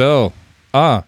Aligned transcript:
So, 0.00 0.32
ah, 0.72 1.04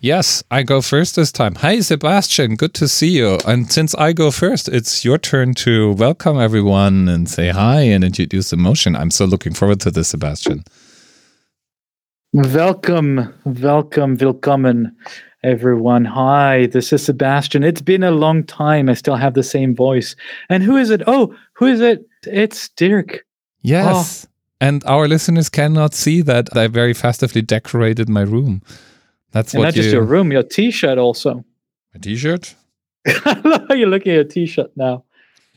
yes, 0.00 0.44
I 0.50 0.64
go 0.64 0.82
first 0.82 1.16
this 1.16 1.32
time. 1.32 1.54
Hi, 1.54 1.80
Sebastian. 1.80 2.56
Good 2.56 2.74
to 2.74 2.88
see 2.88 3.08
you. 3.08 3.38
And 3.46 3.72
since 3.72 3.94
I 3.94 4.12
go 4.12 4.30
first, 4.30 4.68
it's 4.68 5.02
your 5.02 5.16
turn 5.16 5.54
to 5.64 5.92
welcome 5.92 6.38
everyone 6.38 7.08
and 7.08 7.26
say 7.26 7.48
hi 7.48 7.80
and 7.80 8.04
introduce 8.04 8.50
the 8.50 8.58
motion. 8.58 8.96
I'm 8.96 9.10
so 9.10 9.24
looking 9.24 9.54
forward 9.54 9.80
to 9.80 9.90
this, 9.90 10.08
Sebastian. 10.08 10.64
Welcome, 12.34 13.32
welcome, 13.46 14.18
willkommen, 14.18 14.94
everyone. 15.42 16.04
Hi, 16.04 16.66
this 16.66 16.92
is 16.92 17.02
Sebastian. 17.02 17.64
It's 17.64 17.80
been 17.80 18.02
a 18.02 18.10
long 18.10 18.44
time. 18.44 18.90
I 18.90 18.92
still 18.92 19.16
have 19.16 19.32
the 19.32 19.42
same 19.42 19.74
voice. 19.74 20.16
And 20.50 20.62
who 20.62 20.76
is 20.76 20.90
it? 20.90 21.00
Oh, 21.06 21.34
who 21.54 21.64
is 21.64 21.80
it? 21.80 22.04
It's 22.24 22.68
Dirk. 22.76 23.24
Yes. 23.62 24.26
Oh. 24.26 24.33
And 24.60 24.84
our 24.84 25.08
listeners 25.08 25.48
cannot 25.48 25.94
see 25.94 26.22
that 26.22 26.56
I 26.56 26.68
very 26.68 26.94
festively 26.94 27.42
decorated 27.42 28.08
my 28.08 28.22
room. 28.22 28.62
That's 29.32 29.52
and 29.52 29.60
what 29.60 29.66
not 29.66 29.76
you... 29.76 29.82
just 29.82 29.92
your 29.92 30.04
room, 30.04 30.32
your 30.32 30.42
T-shirt 30.42 30.98
also. 30.98 31.44
A 31.94 31.98
T-shirt? 31.98 32.54
You're 33.70 33.88
looking 33.88 34.12
at 34.12 34.20
a 34.20 34.24
T-shirt 34.24 34.70
now. 34.76 35.04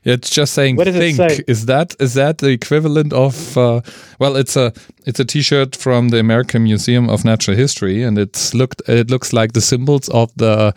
It's 0.03 0.29
just 0.29 0.53
saying 0.53 0.77
what 0.77 0.87
think. 0.87 1.19
It 1.19 1.37
say? 1.37 1.43
Is 1.47 1.65
that 1.65 1.95
is 1.99 2.13
that 2.13 2.37
the 2.37 2.49
equivalent 2.49 3.11
of 3.11 3.57
uh, 3.57 3.81
well 4.19 4.37
it's 4.37 4.55
a 4.55 4.71
it's 5.05 5.19
a 5.19 5.25
t-shirt 5.25 5.75
from 5.75 6.09
the 6.09 6.19
American 6.19 6.63
Museum 6.63 7.09
of 7.09 7.25
Natural 7.25 7.57
History 7.57 8.03
and 8.03 8.17
it's 8.17 8.53
looked 8.53 8.81
it 8.87 9.09
looks 9.09 9.33
like 9.33 9.51
the 9.51 9.59
symbols 9.59 10.07
of 10.09 10.31
the 10.37 10.73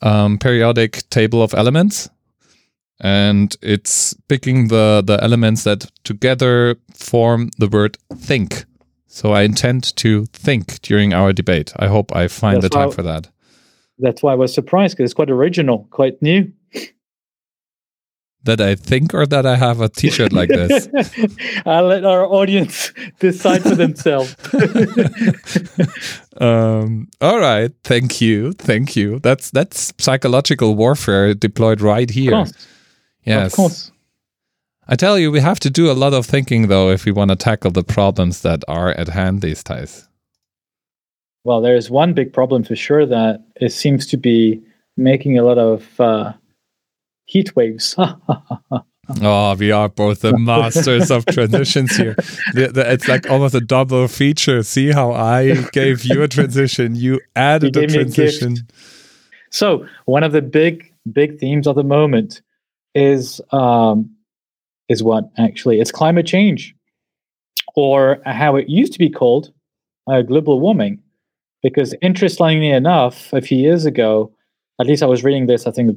um, 0.00 0.38
periodic 0.38 1.08
table 1.10 1.42
of 1.42 1.52
elements 1.52 2.08
and 3.00 3.56
it's 3.62 4.14
picking 4.28 4.68
the 4.68 5.02
the 5.04 5.22
elements 5.22 5.64
that 5.64 5.90
together 6.04 6.76
form 6.94 7.50
the 7.58 7.68
word 7.68 7.98
think. 8.14 8.64
So 9.06 9.32
I 9.32 9.42
intend 9.42 9.94
to 9.96 10.24
think 10.26 10.80
during 10.80 11.12
our 11.12 11.32
debate. 11.32 11.72
I 11.76 11.88
hope 11.88 12.16
I 12.16 12.28
find 12.28 12.56
that's 12.56 12.64
the 12.64 12.70
time 12.70 12.88
why, 12.88 12.94
for 12.94 13.02
that. 13.02 13.28
That's 13.98 14.22
why 14.22 14.32
I 14.32 14.36
was 14.36 14.54
surprised 14.54 14.96
because 14.96 15.10
it's 15.10 15.14
quite 15.14 15.30
original, 15.30 15.86
quite 15.90 16.22
new 16.22 16.50
that 18.44 18.60
I 18.60 18.74
think 18.74 19.14
or 19.14 19.26
that 19.26 19.46
I 19.46 19.56
have 19.56 19.80
a 19.80 19.88
t-shirt 19.88 20.32
like 20.32 20.48
this? 20.48 20.88
I'll 21.66 21.86
let 21.86 22.04
our 22.04 22.24
audience 22.24 22.92
decide 23.20 23.62
for 23.62 23.74
themselves. 23.74 24.34
um, 26.40 27.08
all 27.20 27.38
right, 27.38 27.70
thank 27.84 28.20
you, 28.20 28.52
thank 28.52 28.96
you. 28.96 29.20
That's 29.20 29.50
that's 29.50 29.92
psychological 29.98 30.74
warfare 30.74 31.34
deployed 31.34 31.80
right 31.80 32.10
here. 32.10 32.46
Yes, 33.24 33.52
of 33.52 33.56
course. 33.56 33.92
I 34.88 34.96
tell 34.96 35.18
you, 35.18 35.30
we 35.30 35.40
have 35.40 35.60
to 35.60 35.70
do 35.70 35.90
a 35.90 35.94
lot 35.94 36.12
of 36.12 36.26
thinking 36.26 36.68
though 36.68 36.90
if 36.90 37.04
we 37.04 37.12
want 37.12 37.30
to 37.30 37.36
tackle 37.36 37.70
the 37.70 37.84
problems 37.84 38.42
that 38.42 38.64
are 38.68 38.90
at 38.90 39.08
hand 39.08 39.40
these 39.40 39.62
days. 39.62 40.08
Well, 41.44 41.60
there 41.60 41.76
is 41.76 41.90
one 41.90 42.14
big 42.14 42.32
problem 42.32 42.62
for 42.62 42.76
sure 42.76 43.06
that 43.06 43.44
it 43.56 43.72
seems 43.72 44.06
to 44.08 44.16
be 44.16 44.62
making 44.96 45.38
a 45.38 45.42
lot 45.42 45.58
of 45.58 46.00
uh, 46.00 46.32
heat 47.24 47.54
waves. 47.56 47.94
oh, 47.98 49.56
we 49.58 49.72
are 49.72 49.88
both 49.88 50.20
the 50.20 50.36
masters 50.38 51.10
of 51.10 51.26
transitions 51.26 51.96
here. 51.96 52.14
The, 52.54 52.68
the, 52.68 52.92
it's 52.92 53.08
like 53.08 53.28
almost 53.28 53.54
a 53.54 53.60
double 53.60 54.06
feature. 54.08 54.62
See 54.62 54.92
how 54.92 55.12
I 55.12 55.62
gave 55.72 56.04
you 56.04 56.22
a 56.22 56.28
transition, 56.28 56.94
you 56.94 57.20
added 57.34 57.74
you 57.74 57.82
a 57.82 57.86
transition. 57.86 58.52
A 58.52 58.72
so 59.50 59.86
one 60.04 60.22
of 60.22 60.32
the 60.32 60.42
big 60.42 60.92
big 61.12 61.38
themes 61.38 61.66
of 61.66 61.74
the 61.74 61.84
moment 61.84 62.40
is 62.94 63.40
um, 63.50 64.10
is 64.88 65.02
what 65.02 65.30
actually 65.38 65.80
it's 65.80 65.92
climate 65.92 66.26
change, 66.26 66.74
or 67.74 68.20
how 68.26 68.56
it 68.56 68.68
used 68.68 68.92
to 68.92 68.98
be 68.98 69.10
called 69.10 69.52
uh, 70.10 70.22
global 70.22 70.60
warming. 70.60 70.98
Because 71.62 71.94
interestingly 72.02 72.70
enough, 72.70 73.32
a 73.32 73.40
few 73.40 73.56
years 73.56 73.86
ago, 73.86 74.32
at 74.80 74.86
least 74.86 75.02
I 75.02 75.06
was 75.06 75.22
reading 75.22 75.46
this, 75.46 75.66
I 75.66 75.70
think 75.70 75.96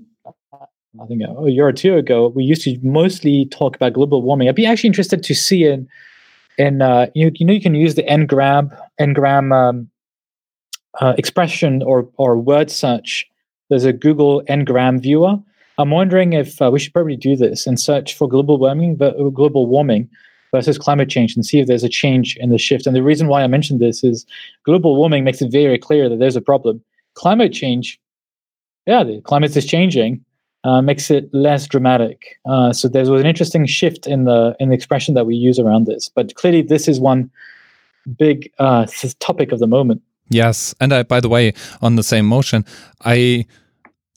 I 1.01 1.05
think 1.07 1.22
a 1.23 1.50
year 1.50 1.67
or 1.67 1.73
two 1.73 1.97
ago, 1.97 2.29
we 2.29 2.44
used 2.44 2.61
to 2.63 2.79
mostly 2.81 3.45
talk 3.47 3.75
about 3.75 3.94
global 3.94 4.22
warming. 4.22 4.47
I'd 4.47 4.55
be 4.55 4.66
actually 4.66 4.88
interested 4.88 5.23
to 5.23 5.35
see 5.35 5.66
in, 5.66 5.88
in 6.57 6.81
uh, 6.81 7.07
you, 7.16 7.31
you 7.35 7.45
know, 7.45 7.53
you 7.53 7.61
can 7.61 7.75
use 7.75 7.95
the 7.95 8.03
ngram 8.03 8.78
ngram 9.00 9.53
um, 9.53 9.89
uh, 11.01 11.13
expression 11.17 11.84
or 11.84 12.07
or 12.17 12.38
word 12.38 12.72
search. 12.72 13.28
There's 13.69 13.85
a 13.85 13.94
Google 13.94 14.44
ngram 14.44 15.01
viewer. 15.01 15.38
I'm 15.78 15.91
wondering 15.91 16.34
if 16.34 16.62
uh, 16.62 16.69
we 16.72 16.80
should 16.80 16.94
probably 16.94 17.18
do 17.18 17.36
this 17.36 17.68
and 17.68 17.80
search 17.80 18.16
for 18.16 18.28
global 18.28 18.58
warming, 18.58 18.96
but 18.96 19.19
uh, 19.19 19.30
global 19.30 19.68
warming 19.68 20.09
versus 20.52 20.78
climate 20.78 21.09
change, 21.09 21.36
and 21.36 21.46
see 21.46 21.59
if 21.59 21.68
there's 21.68 21.84
a 21.84 21.90
change 21.90 22.38
in 22.38 22.50
the 22.50 22.58
shift. 22.58 22.88
And 22.88 22.96
the 22.96 23.03
reason 23.03 23.28
why 23.28 23.44
I 23.44 23.47
mentioned 23.47 23.80
this 23.80 24.03
is 24.03 24.25
global 24.64 24.96
warming 24.96 25.24
makes 25.24 25.41
it 25.41 25.52
very 25.52 25.78
clear 25.78 26.08
that 26.08 26.19
there's 26.19 26.38
a 26.38 26.41
problem. 26.41 26.81
Climate 27.16 27.52
change, 27.52 28.00
yeah, 28.85 29.03
the 29.03 29.22
climate 29.22 29.56
is 29.56 29.66
changing 29.66 30.24
uh, 30.66 30.81
makes 30.81 31.12
it 31.12 31.30
less 31.31 31.68
dramatic. 31.68 32.40
Uh, 32.46 32.74
so 32.74 32.88
there 32.88 33.02
was 33.03 33.22
an 33.22 33.28
interesting 33.28 33.66
shift 33.68 34.08
in 34.08 34.25
the 34.25 34.56
in 34.59 34.69
the 34.69 34.75
expression 34.75 35.14
that 35.14 35.25
we 35.25 35.35
use 35.35 35.59
around 35.59 35.85
this. 35.85 36.09
But 36.09 36.34
clearly, 36.35 36.64
this 36.64 36.88
is 36.88 37.00
one 37.00 37.30
big 38.18 38.52
uh, 38.58 38.88
topic 39.19 39.52
of 39.52 39.59
the 39.59 39.68
moment. 39.68 40.02
Yes, 40.30 40.74
and 40.81 40.91
I, 40.91 41.03
by 41.03 41.19
the 41.19 41.30
way, 41.30 41.53
on 41.81 41.96
the 41.96 42.03
same 42.03 42.25
motion, 42.25 42.66
I 43.02 43.46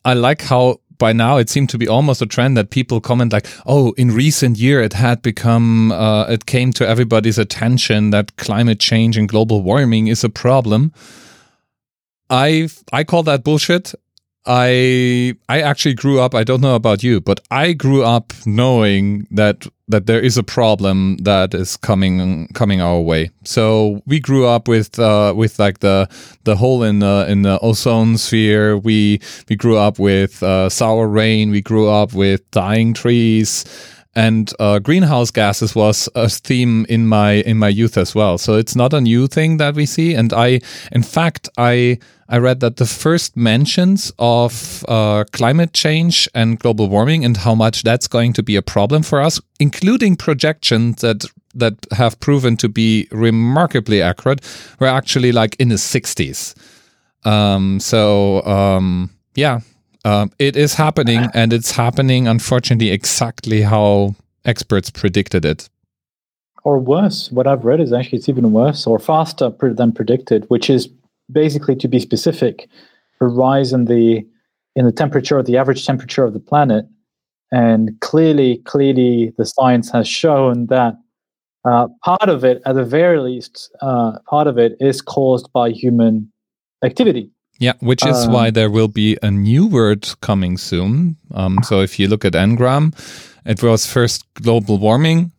I 0.07 0.15
like 0.15 0.41
how 0.41 0.81
by 0.99 1.13
now 1.13 1.39
it 1.39 1.49
seemed 1.49 1.71
to 1.71 1.79
be 1.79 1.89
almost 1.89 2.23
a 2.23 2.27
trend 2.27 2.57
that 2.57 2.71
people 2.71 3.01
comment 3.01 3.33
like, 3.33 3.47
"Oh, 3.67 3.93
in 3.97 4.11
recent 4.11 4.59
year 4.59 4.83
it 4.83 4.93
had 4.93 5.23
become 5.23 5.93
uh, 5.93 6.25
it 6.25 6.47
came 6.47 6.73
to 6.75 6.87
everybody's 6.87 7.39
attention 7.39 8.11
that 8.11 8.37
climate 8.37 8.81
change 8.81 9.17
and 9.17 9.29
global 9.29 9.63
warming 9.63 10.09
is 10.09 10.25
a 10.25 10.29
problem." 10.29 10.93
I 12.31 12.69
I 12.93 13.05
call 13.05 13.23
that 13.25 13.45
bullshit. 13.45 13.95
I 14.49 15.35
I 15.51 15.61
actually 15.61 15.95
grew 15.95 16.21
up. 16.21 16.35
I 16.35 16.43
don't 16.43 16.63
know 16.63 16.75
about 16.75 17.03
you, 17.03 17.21
but 17.21 17.41
I 17.51 17.75
grew 17.75 18.03
up 18.03 18.33
knowing 18.47 19.27
that 19.31 19.67
that 19.89 20.07
there 20.07 20.21
is 20.21 20.39
a 20.39 20.43
problem 20.43 21.19
that 21.19 21.53
is 21.53 21.77
coming 21.77 22.49
coming 22.55 22.81
our 22.81 23.01
way. 23.01 23.31
So 23.45 24.03
we 24.07 24.19
grew 24.21 24.47
up 24.47 24.67
with 24.67 24.99
uh, 24.99 25.35
with 25.37 25.59
like 25.59 25.81
the 25.81 26.09
the 26.45 26.57
hole 26.57 26.83
in 26.83 27.01
the 27.01 27.27
in 27.29 27.43
the 27.43 27.59
ozone 27.61 28.17
sphere. 28.17 28.79
We 28.79 29.21
we 29.51 29.57
grew 29.57 29.77
up 29.77 29.99
with 29.99 30.43
uh, 30.43 30.71
sour 30.71 31.07
rain. 31.07 31.51
We 31.51 31.61
grew 31.61 31.91
up 31.91 32.15
with 32.15 32.51
dying 32.51 32.95
trees 32.95 33.67
and 34.15 34.53
uh, 34.59 34.81
greenhouse 34.81 35.31
gases 35.31 35.77
was 35.77 36.09
a 36.15 36.29
theme 36.29 36.87
in 36.89 37.07
my 37.07 37.35
in 37.47 37.59
my 37.59 37.69
youth 37.69 37.97
as 37.97 38.15
well. 38.15 38.39
So 38.39 38.55
it's 38.55 38.75
not 38.75 38.93
a 38.93 39.01
new 39.01 39.29
thing 39.29 39.59
that 39.59 39.75
we 39.75 39.87
see. 39.87 40.15
And 40.15 40.33
I, 40.33 40.61
in 40.91 41.03
fact, 41.03 41.49
I 41.57 41.99
I 42.31 42.37
read 42.39 42.61
that 42.61 42.77
the 42.77 42.85
first 42.85 43.37
mentions 43.37 44.13
of 44.19 44.85
uh, 44.87 45.25
climate 45.33 45.73
change 45.73 46.29
and 46.35 46.59
global 46.59 46.89
warming 46.89 47.25
and 47.25 47.37
how 47.39 47.55
much 47.55 47.85
that's 47.85 48.07
going 48.07 48.35
to 48.35 48.43
be 48.43 48.55
a 48.57 48.63
problem 48.63 49.03
for 49.03 49.21
us, 49.21 49.41
including 49.59 50.17
projections 50.17 51.01
that 51.01 51.25
that 51.55 51.75
have 51.93 52.21
proven 52.21 52.57
to 52.59 52.69
be 52.69 53.09
remarkably 53.11 54.03
accurate, 54.03 54.41
were 54.79 54.87
actually 54.87 55.33
like 55.33 55.57
in 55.59 55.71
the 55.71 55.77
60s. 55.77 56.55
Um, 57.25 57.81
so 57.81 58.45
um, 58.45 59.11
yeah, 59.35 59.61
um, 60.05 60.31
it 60.39 60.57
is 60.57 60.75
happening, 60.75 61.29
and 61.35 61.53
it's 61.53 61.73
happening, 61.73 62.29
unfortunately, 62.29 62.91
exactly 62.91 63.63
how 63.63 64.15
experts 64.45 64.91
predicted 64.91 65.45
it. 65.45 65.69
Or 66.65 66.79
worse, 66.79 67.33
what 67.33 67.47
I've 67.47 67.65
read 67.65 67.81
is 67.81 67.93
actually 67.93 68.19
it's 68.19 68.29
even 68.29 68.53
worse 68.53 68.87
or 68.87 68.99
faster 68.99 69.51
than 69.61 69.93
predicted, 69.93 70.45
which 70.51 70.69
is 70.69 70.89
basically, 71.31 71.77
to 71.77 71.89
be 71.89 72.01
specific, 72.01 72.69
a 73.21 73.27
rise 73.27 73.73
in 73.73 73.87
the 73.87 74.27
in 74.77 74.85
the 74.85 74.93
temperature, 74.93 75.43
the 75.43 75.57
average 75.57 75.85
temperature 75.85 76.25
of 76.25 76.33
the 76.33 76.41
planet, 76.41 76.87
and 77.51 77.99
clearly, 78.01 78.59
clearly, 78.65 79.33
the 79.39 79.47
science 79.47 79.91
has 79.91 80.09
shown 80.09 80.67
that 80.67 80.95
uh, 81.65 81.89
part 82.05 82.29
of 82.29 82.45
it, 82.45 82.63
at 82.65 82.75
the 82.75 82.85
very 82.85 83.19
least, 83.19 83.75
uh, 83.81 84.19
part 84.29 84.47
of 84.47 84.59
it 84.59 84.77
is 84.81 85.01
caused 85.01 85.53
by 85.53 85.71
human 85.71 86.31
activity. 86.85 87.31
Yeah, 87.59 87.73
which 87.81 88.07
is 88.07 88.27
um, 88.27 88.33
why 88.33 88.51
there 88.51 88.71
will 88.71 88.89
be 88.89 89.19
a 89.23 89.31
new 89.31 89.67
word 89.67 90.09
coming 90.21 90.57
soon. 90.57 91.17
Um, 91.35 91.59
so 91.65 91.81
if 91.81 91.99
you 91.99 92.07
look 92.07 92.25
at 92.25 92.35
Ngram, 92.35 92.95
it 93.45 93.63
was 93.63 93.85
first 93.85 94.25
global 94.35 94.79
warming, 94.79 95.33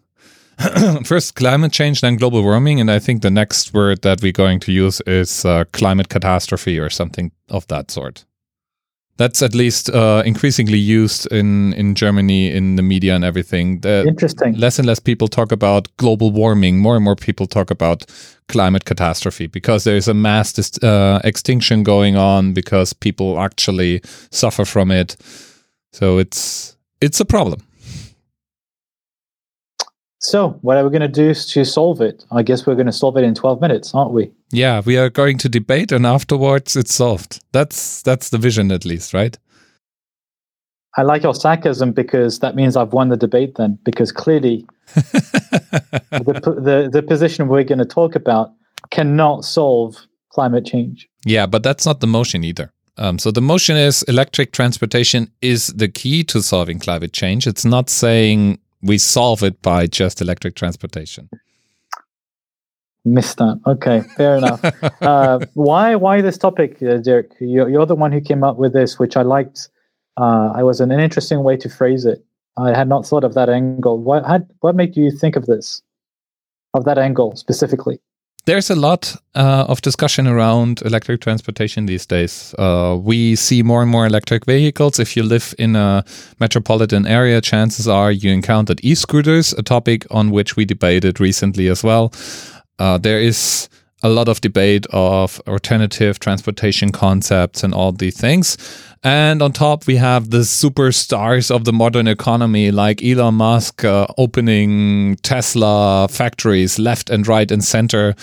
first 1.06 1.36
climate 1.36 1.72
change, 1.72 2.02
then 2.02 2.18
global 2.18 2.44
warming, 2.44 2.82
and 2.82 2.92
I 2.92 3.00
think 3.00 3.22
the 3.22 3.32
next 3.32 3.74
word 3.74 4.02
that 4.02 4.22
we're 4.22 4.32
going 4.32 4.60
to 4.62 4.72
use 4.72 5.02
is 5.02 5.46
uh, 5.46 5.64
climate 5.72 6.10
catastrophe 6.10 6.78
or 6.78 6.90
something 6.90 7.32
of 7.50 7.66
that 7.68 7.92
sort. 7.92 8.26
That's 9.16 9.42
at 9.42 9.54
least 9.54 9.90
uh, 9.90 10.24
increasingly 10.26 10.78
used 10.78 11.28
in, 11.32 11.74
in 11.74 11.94
Germany 11.94 12.56
in 12.56 12.78
the 12.78 12.82
media 12.82 13.16
and 13.16 13.26
everything. 13.26 13.82
The 13.82 14.06
Interesting. 14.08 14.54
Less 14.56 14.80
and 14.80 14.88
less 14.88 15.00
people 15.00 15.28
talk 15.28 15.52
about 15.52 15.90
global 15.98 16.32
warming. 16.32 16.80
More 16.80 16.96
and 16.96 17.04
more 17.04 17.18
people 17.18 17.46
talk 17.46 17.70
about 17.70 18.06
climate 18.48 18.86
catastrophe 18.86 19.48
because 19.48 19.84
there 19.84 19.98
is 19.98 20.08
a 20.08 20.14
mass 20.14 20.58
uh, 20.82 21.20
extinction 21.26 21.84
going 21.84 22.16
on 22.16 22.54
because 22.54 22.94
people 22.94 23.40
actually 23.40 24.02
suffer 24.32 24.64
from 24.64 24.90
it. 24.90 25.18
So 25.92 26.18
it's 26.18 26.78
it's 27.02 27.20
a 27.20 27.26
problem. 27.26 27.62
So, 30.22 30.50
what 30.62 30.78
are 30.78 30.84
we 30.84 30.90
going 30.90 31.02
to 31.02 31.08
do 31.08 31.34
to 31.34 31.66
solve 31.66 32.02
it? 32.02 32.26
I 32.32 32.44
guess 32.44 32.68
we're 32.68 32.76
going 32.76 32.88
to 32.88 32.92
solve 32.92 33.16
it 33.16 33.24
in 33.24 33.34
12 33.34 33.62
minutes, 33.62 33.96
aren't 33.96 34.12
we? 34.12 34.32
Yeah, 34.52 34.82
we 34.86 34.98
are 34.98 35.10
going 35.10 35.38
to 35.40 35.50
debate 35.50 35.94
and 35.94 36.06
afterwards 36.06 36.76
it's 36.76 36.94
solved. 36.94 37.42
That's 37.54 38.02
that's 38.02 38.30
the 38.30 38.38
vision 38.38 38.72
at 38.72 38.84
least, 38.84 39.14
right? 39.14 39.38
I 40.98 41.04
like 41.04 41.24
your 41.24 41.36
sarcasm 41.36 41.94
because 41.94 42.40
that 42.40 42.56
means 42.56 42.76
I've 42.76 42.92
won 42.92 43.10
the 43.10 43.16
debate 43.16 43.56
then 43.56 43.80
because 43.86 44.12
clearly 44.12 44.66
the, 44.96 46.58
the 46.62 46.90
the 46.92 47.02
position 47.02 47.48
we're 47.48 47.64
going 47.64 47.80
to 47.80 47.86
talk 47.86 48.16
about 48.16 48.52
cannot 48.90 49.46
solve 49.46 49.96
climate 50.32 50.66
change. 50.66 51.08
Yeah, 51.26 51.46
but 51.46 51.64
that's 51.64 51.86
not 51.86 52.02
the 52.02 52.08
motion 52.08 52.44
either. 52.44 52.74
Um, 52.98 53.20
so 53.20 53.32
the 53.32 53.42
motion 53.42 53.78
is 53.78 54.04
electric 54.04 54.52
transportation 54.52 55.32
is 55.42 55.68
the 55.68 55.88
key 55.88 56.26
to 56.26 56.42
solving 56.42 56.80
climate 56.80 57.14
change. 57.14 57.48
It's 57.48 57.64
not 57.64 57.90
saying 57.90 58.60
we 58.82 58.98
solve 58.98 59.44
it 59.44 59.62
by 59.62 59.88
just 59.88 60.22
electric 60.22 60.56
transportation. 60.56 61.30
Missed 63.06 63.38
that. 63.38 63.60
Okay, 63.66 64.02
fair 64.18 64.38
enough. 64.38 64.64
Uh, 65.02 65.40
why 65.54 65.96
why 65.96 66.22
this 66.22 66.38
topic, 66.38 66.82
uh, 66.84 66.98
Dirk? 66.98 67.32
You're, 67.40 67.70
you're, 67.70 67.86
the 67.86 67.96
one 67.96 68.12
who 68.12 68.22
came 68.22 68.44
up 68.44 68.58
with 68.58 68.74
this, 68.74 69.00
which 69.00 69.16
I 69.16 69.22
liked. 69.22 69.70
Uh, 70.18 70.52
I 70.54 70.64
was 70.64 70.82
an, 70.82 70.92
an 70.92 71.00
interesting 71.00 71.44
way 71.44 71.56
to 71.58 71.70
phrase 71.70 72.06
it. 72.06 72.24
I 72.58 72.76
had 72.76 72.90
not 72.90 73.06
thought 73.06 73.24
of 73.24 73.36
that 73.36 73.50
angle. 73.50 73.98
What 74.00 74.26
had, 74.26 74.50
what 74.60 74.76
made 74.76 74.98
you 74.98 75.12
think 75.12 75.38
of 75.38 75.46
this, 75.46 75.82
of 76.74 76.84
that 76.86 76.98
angle 76.98 77.36
specifically? 77.38 78.00
There's 78.50 78.72
a 78.72 78.76
lot 78.76 79.16
uh, 79.36 79.66
of 79.68 79.82
discussion 79.82 80.26
around 80.26 80.82
electric 80.82 81.22
transportation 81.22 81.86
these 81.86 82.08
days. 82.08 82.56
Uh, 82.58 82.98
we 83.00 83.36
see 83.36 83.62
more 83.62 83.84
and 83.84 83.92
more 83.92 84.08
electric 84.08 84.48
vehicles. 84.48 84.98
If 84.98 85.16
you 85.16 85.22
live 85.22 85.54
in 85.60 85.76
a 85.76 86.04
metropolitan 86.40 87.06
area, 87.06 87.42
chances 87.42 87.88
are 87.88 88.12
you 88.12 88.32
encountered 88.32 88.80
e 88.84 88.96
scooters, 88.96 89.54
a 89.54 89.62
topic 89.62 90.08
on 90.10 90.32
which 90.32 90.56
we 90.56 90.66
debated 90.66 91.20
recently 91.20 91.68
as 91.68 91.84
well. 91.84 92.12
Uh, 92.80 92.98
there 92.98 93.20
is 93.20 93.70
a 94.02 94.10
lot 94.10 94.30
of 94.30 94.42
debate 94.42 94.86
of 94.92 95.42
alternative 95.48 96.20
transportation 96.20 96.92
concepts 96.92 97.64
and 97.64 97.74
all 97.74 97.92
these 97.92 98.20
things. 98.20 98.58
And 99.04 99.42
on 99.42 99.54
top, 99.54 99.88
we 99.88 99.96
have 99.96 100.30
the 100.30 100.40
superstars 100.40 101.54
of 101.54 101.64
the 101.64 101.74
modern 101.74 102.08
economy, 102.08 102.72
like 102.72 103.04
Elon 103.04 103.36
Musk 103.36 103.86
uh, 103.86 104.08
opening 104.18 105.16
Tesla 105.18 106.08
factories 106.10 106.80
left 106.80 107.10
and 107.10 107.28
right 107.28 107.50
and 107.50 107.64
center. 107.64 108.16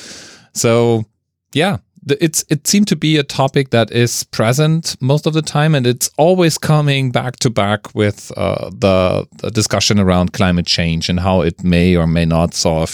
So, 0.53 1.05
yeah, 1.53 1.79
it's 2.07 2.45
it 2.49 2.67
seemed 2.67 2.89
to 2.89 2.97
be 2.97 3.17
a 3.17 3.23
topic 3.23 3.71
that 3.71 3.91
is 3.91 4.25
present 4.25 4.97
most 5.01 5.27
of 5.27 5.33
the 5.33 5.43
time, 5.43 5.75
and 5.75 5.87
it's 5.87 6.11
always 6.17 6.57
coming 6.59 7.11
back 7.11 7.37
to 7.37 7.51
back 7.51 7.95
with 7.95 8.31
uh, 8.37 8.71
the, 8.71 9.27
the 9.39 9.51
discussion 9.51 9.99
around 9.99 10.33
climate 10.33 10.67
change 10.67 11.09
and 11.09 11.21
how 11.21 11.41
it 11.41 11.65
may 11.65 11.97
or 11.97 12.07
may 12.07 12.25
not 12.25 12.55
solve 12.55 12.91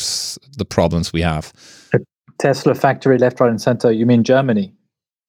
the 0.56 0.64
problems 0.64 1.12
we 1.12 1.20
have. 1.22 1.52
Tesla 2.38 2.74
factory 2.74 3.18
left, 3.18 3.40
right, 3.40 3.50
and 3.50 3.60
center. 3.60 3.90
You 3.90 4.06
mean 4.06 4.24
Germany? 4.24 4.72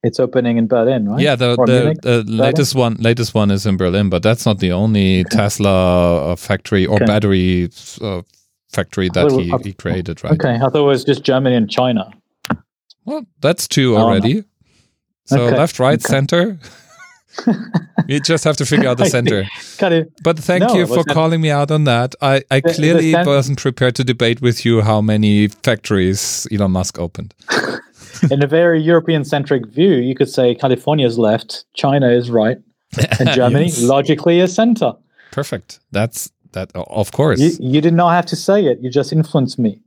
It's 0.04 0.20
opening 0.20 0.58
in 0.58 0.68
Berlin, 0.68 1.08
right? 1.08 1.22
Yeah, 1.22 1.36
the, 1.36 1.56
the, 1.56 1.98
the 2.02 2.24
latest 2.30 2.76
one 2.76 2.96
latest 2.96 3.34
one 3.34 3.52
is 3.52 3.66
in 3.66 3.78
Berlin, 3.78 4.10
but 4.10 4.22
that's 4.22 4.46
not 4.46 4.60
the 4.60 4.74
only 4.74 5.22
okay. 5.22 5.38
Tesla 5.38 6.34
uh, 6.34 6.36
factory 6.36 6.86
or 6.86 6.98
okay. 6.98 7.06
battery 7.06 7.70
uh, 8.02 8.22
factory 8.70 9.08
that 9.14 9.32
he, 9.32 9.54
he 9.64 9.74
created, 9.74 10.22
right? 10.22 10.34
Okay, 10.34 10.56
I 10.56 10.60
thought 10.60 10.76
it 10.76 10.82
was 10.82 11.06
just 11.06 11.24
Germany 11.24 11.56
and 11.56 11.70
China. 11.72 12.12
Well, 13.06 13.26
that's 13.40 13.66
two 13.68 13.96
already. 13.96 14.40
Oh, 14.40 14.44
so 15.26 15.42
okay. 15.44 15.58
left, 15.58 15.80
right, 15.80 16.02
center. 16.02 16.60
You 18.08 18.20
just 18.20 18.44
have 18.44 18.58
to 18.58 18.66
figure 18.66 18.90
out 18.90 18.98
the 18.98 19.06
center. 19.18 19.46
but 20.24 20.40
thank 20.40 20.64
no, 20.64 20.76
you 20.76 20.88
for 20.88 21.04
calling 21.04 21.42
me 21.42 21.50
out 21.50 21.72
on 21.72 21.84
that. 21.86 22.16
I, 22.22 22.44
I 22.52 22.60
the, 22.60 22.74
clearly 22.74 23.12
the 23.12 23.24
wasn't 23.26 23.60
prepared 23.60 23.96
to 23.96 24.04
debate 24.04 24.42
with 24.42 24.66
you 24.66 24.82
how 24.82 25.02
many 25.02 25.48
factories 25.48 26.48
Elon 26.52 26.72
Musk 26.72 27.00
opened. 27.00 27.34
in 28.32 28.44
a 28.44 28.48
very 28.48 28.82
European 28.82 29.24
centric 29.24 29.66
view, 29.68 29.94
you 29.96 30.16
could 30.16 30.30
say 30.30 30.56
California 30.56 31.06
is 31.06 31.18
left, 31.18 31.66
China 31.74 32.10
is 32.10 32.30
right, 32.30 32.58
and 33.20 33.30
Germany 33.34 33.66
yes. 33.66 33.82
logically 33.82 34.40
is 34.40 34.54
center. 34.54 34.94
Perfect. 35.32 35.80
That's 35.92 36.32
that. 36.52 36.72
Of 36.76 37.12
course. 37.12 37.40
You, 37.40 37.52
you, 37.60 37.82
did 37.82 37.94
not 37.94 38.12
have 38.12 38.26
to 38.28 38.36
say 38.36 38.66
it. 38.66 38.80
You 38.82 38.90
just 38.90 39.12
influenced 39.12 39.58
me. 39.58 39.82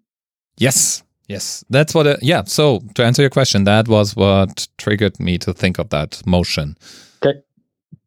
Yes. 0.58 1.02
Yes. 1.28 1.64
That's 1.70 1.94
what. 1.94 2.06
Uh, 2.06 2.16
yeah. 2.22 2.44
So 2.44 2.80
to 2.94 3.04
answer 3.04 3.22
your 3.22 3.30
question, 3.30 3.64
that 3.64 3.88
was 3.88 4.14
what 4.14 4.68
triggered 4.78 5.18
me 5.18 5.38
to 5.38 5.52
think 5.52 5.78
of 5.78 5.88
that 5.90 6.24
motion. 6.26 6.76
Okay. 7.22 7.40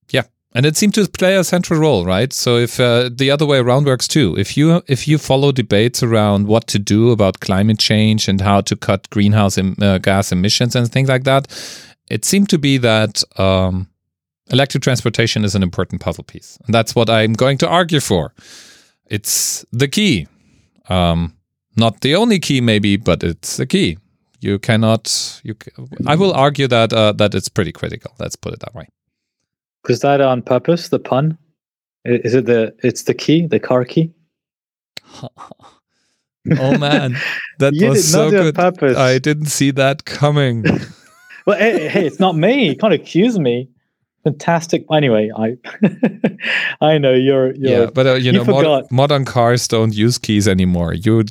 Yeah, 0.10 0.24
and 0.56 0.66
it 0.66 0.78
seemed 0.78 0.94
to 0.96 1.08
play 1.08 1.36
a 1.36 1.44
central 1.44 1.80
role, 1.80 2.06
right? 2.06 2.34
So 2.34 2.58
if 2.58 2.80
uh, 2.80 3.10
the 3.14 3.30
other 3.30 3.46
way 3.46 3.60
around 3.60 3.86
works 3.86 4.08
too, 4.08 4.36
if 4.38 4.56
you 4.58 4.82
if 4.88 5.08
you 5.08 5.18
follow 5.18 5.52
debates 5.52 6.02
around 6.02 6.48
what 6.48 6.68
to 6.68 6.80
do 6.80 7.12
about 7.12 7.40
climate 7.42 7.80
change 7.80 8.28
and 8.28 8.42
how 8.42 8.62
to 8.62 8.76
cut 8.76 9.10
greenhouse 9.10 9.58
em, 9.58 9.76
uh, 9.82 9.98
gas 9.98 10.32
emissions 10.32 10.76
and 10.76 10.92
things 10.92 11.10
like 11.10 11.26
that, 11.26 11.48
it 12.10 12.26
seemed 12.26 12.50
to 12.50 12.58
be 12.58 12.78
that 12.78 13.24
um, 13.38 13.88
electric 14.50 14.82
transportation 14.82 15.44
is 15.44 15.56
an 15.56 15.64
important 15.64 16.02
puzzle 16.02 16.24
piece, 16.24 16.58
and 16.66 16.74
that's 16.74 16.96
what 16.96 17.10
I'm 17.10 17.34
going 17.34 17.58
to 17.60 17.68
argue 17.68 18.00
for. 18.00 18.34
It's 19.06 19.66
the 19.72 19.88
key, 19.88 20.28
um, 20.88 21.34
not 21.80 22.02
the 22.02 22.16
only 22.16 22.40
key, 22.40 22.62
maybe, 22.62 22.98
but 22.98 23.24
it's 23.24 23.58
the 23.58 23.66
key. 23.66 23.98
You 24.42 24.60
cannot. 24.60 25.42
You. 25.44 25.56
I 26.06 26.16
will 26.16 26.34
argue 26.34 26.68
that 26.68 26.94
uh, 26.94 27.12
that 27.14 27.36
it's 27.36 27.50
pretty 27.50 27.72
critical. 27.72 28.14
Let's 28.20 28.36
put 28.36 28.54
it 28.54 28.60
that 28.62 28.74
way. 28.74 28.88
Was 29.88 30.02
that 30.02 30.22
on 30.22 30.42
purpose? 30.42 30.90
The 30.90 31.00
pun? 31.00 31.38
Is 32.06 32.34
it 32.34 32.46
the? 32.46 32.74
It's 32.84 33.04
the 33.04 33.14
key, 33.14 33.48
the 33.48 33.60
car 33.60 33.84
key. 33.84 34.12
oh 36.58 36.78
man, 36.78 37.18
that 37.60 37.74
was 37.82 38.10
so 38.10 38.30
good. 38.30 38.56
Purpose. 38.56 38.98
I 38.98 39.20
didn't 39.20 39.48
see 39.48 39.72
that 39.72 40.06
coming. 40.06 40.64
well, 41.46 41.58
hey, 41.58 41.90
hey, 41.90 42.06
it's 42.06 42.20
not 42.20 42.36
me. 42.36 42.70
You 42.70 42.78
can't 42.78 42.94
accuse 42.94 43.38
me. 43.38 43.70
Fantastic. 44.24 44.86
Anyway, 44.92 45.32
I 45.36 45.58
I 46.82 46.98
know 46.98 47.14
you're. 47.14 47.54
you're 47.56 47.84
yeah, 47.84 47.86
but 47.88 48.08
uh, 48.08 48.14
you, 48.14 48.32
you 48.32 48.44
know, 48.44 48.46
mod- 48.46 48.92
modern 48.92 49.26
cars 49.26 49.68
don't 49.68 49.94
use 49.94 50.18
keys 50.18 50.48
anymore. 50.48 50.94
You 50.94 51.24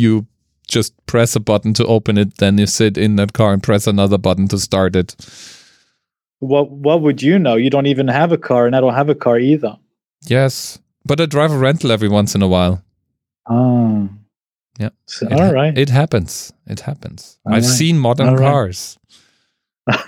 you 0.00 0.26
just 0.68 0.94
press 1.06 1.36
a 1.36 1.40
button 1.40 1.74
to 1.74 1.86
open 1.86 2.16
it, 2.16 2.38
then 2.38 2.58
you 2.58 2.66
sit 2.66 2.96
in 2.96 3.16
that 3.16 3.32
car 3.32 3.52
and 3.52 3.62
press 3.62 3.86
another 3.86 4.18
button 4.18 4.48
to 4.48 4.58
start 4.58 4.96
it 4.96 5.16
what 6.40 6.70
what 6.70 7.02
would 7.02 7.22
you 7.22 7.38
know? 7.38 7.54
You 7.54 7.70
don't 7.70 7.86
even 7.86 8.08
have 8.08 8.32
a 8.32 8.38
car, 8.38 8.66
and 8.66 8.74
I 8.74 8.80
don't 8.80 8.94
have 8.94 9.08
a 9.08 9.14
car 9.14 9.38
either. 9.38 9.76
Yes, 10.26 10.78
but 11.04 11.20
I 11.20 11.26
drive 11.26 11.52
a 11.52 11.58
rental 11.58 11.92
every 11.92 12.08
once 12.08 12.34
in 12.34 12.42
a 12.42 12.48
while. 12.48 12.82
Oh, 13.48 14.08
yeah. 14.78 14.90
So, 15.06 15.26
it, 15.26 15.32
all 15.32 15.52
right. 15.52 15.76
It 15.76 15.88
happens. 15.88 16.52
It 16.66 16.80
happens. 16.80 17.38
All 17.46 17.54
I've 17.54 17.62
right. 17.62 17.70
seen 17.70 17.98
modern 17.98 18.30
all 18.30 18.38
cars. 18.38 18.98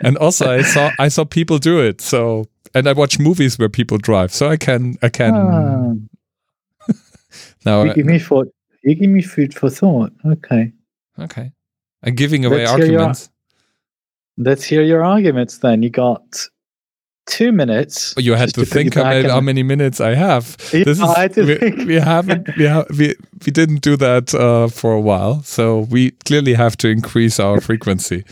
and 0.00 0.16
also 0.18 0.50
I 0.50 0.62
saw 0.62 0.90
I 0.98 1.08
saw 1.08 1.24
people 1.24 1.58
do 1.58 1.80
it. 1.80 2.00
So 2.00 2.46
and 2.74 2.88
I 2.88 2.92
watch 2.92 3.18
movies 3.18 3.58
where 3.58 3.68
people 3.68 3.98
drive. 3.98 4.32
So 4.32 4.48
I 4.48 4.56
can 4.56 4.96
I 5.02 5.08
can 5.08 5.34
ah. 5.34 6.94
now 7.64 7.92
give 7.92 8.06
me 8.06 8.18
for 8.18 8.46
you 8.82 8.94
give 8.94 9.10
me 9.10 9.22
food 9.22 9.54
for 9.54 9.70
thought. 9.70 10.12
Okay. 10.24 10.72
Okay. 11.18 11.52
I'm 12.02 12.14
giving 12.14 12.44
away 12.44 12.60
Let's 12.66 12.72
arguments. 12.72 13.30
Let's 14.38 14.64
hear 14.64 14.82
your 14.82 15.04
arguments 15.04 15.58
then. 15.58 15.82
You 15.82 15.90
got 15.90 16.48
two 17.26 17.52
minutes. 17.52 18.14
You 18.16 18.34
had 18.34 18.52
to, 18.54 18.60
to 18.60 18.66
think 18.66 18.94
how, 18.94 19.28
how 19.28 19.40
many 19.40 19.62
minutes 19.62 20.00
I 20.00 20.14
have. 20.14 20.56
Yeah, 20.72 20.84
this 20.84 20.98
is, 20.98 21.02
I 21.02 21.20
had 21.20 21.34
to 21.34 21.44
we, 21.44 21.54
think. 21.56 21.76
we 21.86 21.94
haven't 21.94 22.48
we, 22.56 22.66
ha- 22.66 22.86
we 22.90 23.14
we 23.44 23.52
didn't 23.52 23.82
do 23.82 23.96
that 23.98 24.34
uh, 24.34 24.68
for 24.68 24.92
a 24.92 25.00
while, 25.00 25.42
so 25.42 25.80
we 25.90 26.12
clearly 26.24 26.54
have 26.54 26.76
to 26.78 26.88
increase 26.88 27.38
our 27.38 27.60
frequency. 27.60 28.24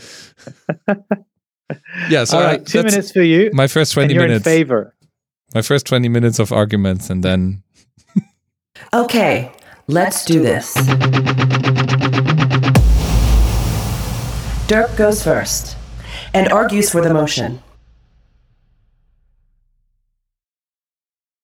yeah, 2.09 2.23
so 2.23 2.37
All 2.37 2.43
right, 2.43 2.61
I, 2.61 2.63
two 2.63 2.83
minutes 2.83 3.11
for 3.11 3.21
you. 3.21 3.51
My 3.53 3.67
first 3.67 3.93
twenty 3.93 4.15
you're 4.15 4.23
minutes. 4.23 4.45
In 4.45 4.51
favor. 4.51 4.95
My 5.53 5.61
first 5.61 5.85
twenty 5.85 6.09
minutes 6.09 6.39
of 6.39 6.51
arguments, 6.51 7.09
and 7.09 7.23
then. 7.23 7.61
okay, 8.93 9.51
let's 9.87 10.25
do 10.25 10.41
this. 10.41 10.73
Dirk 14.67 14.95
goes 14.95 15.23
first 15.23 15.75
and 16.33 16.51
argues 16.51 16.89
for 16.89 17.01
the 17.01 17.13
motion. 17.13 17.61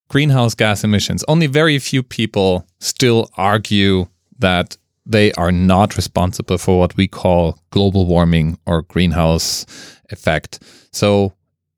Greenhouse 0.09 0.55
gas 0.55 0.83
emissions. 0.83 1.25
Only 1.27 1.47
very 1.47 1.77
few 1.79 2.01
people 2.01 2.65
still 2.79 3.29
argue 3.35 4.07
that 4.39 4.77
they 5.05 5.31
are 5.33 5.51
not 5.51 5.97
responsible 5.97 6.57
for 6.57 6.79
what 6.79 6.95
we 6.95 7.07
call 7.07 7.59
global 7.71 8.05
warming 8.05 8.57
or 8.65 8.83
greenhouse 8.83 9.65
effect. 10.09 10.63
So, 10.91 11.33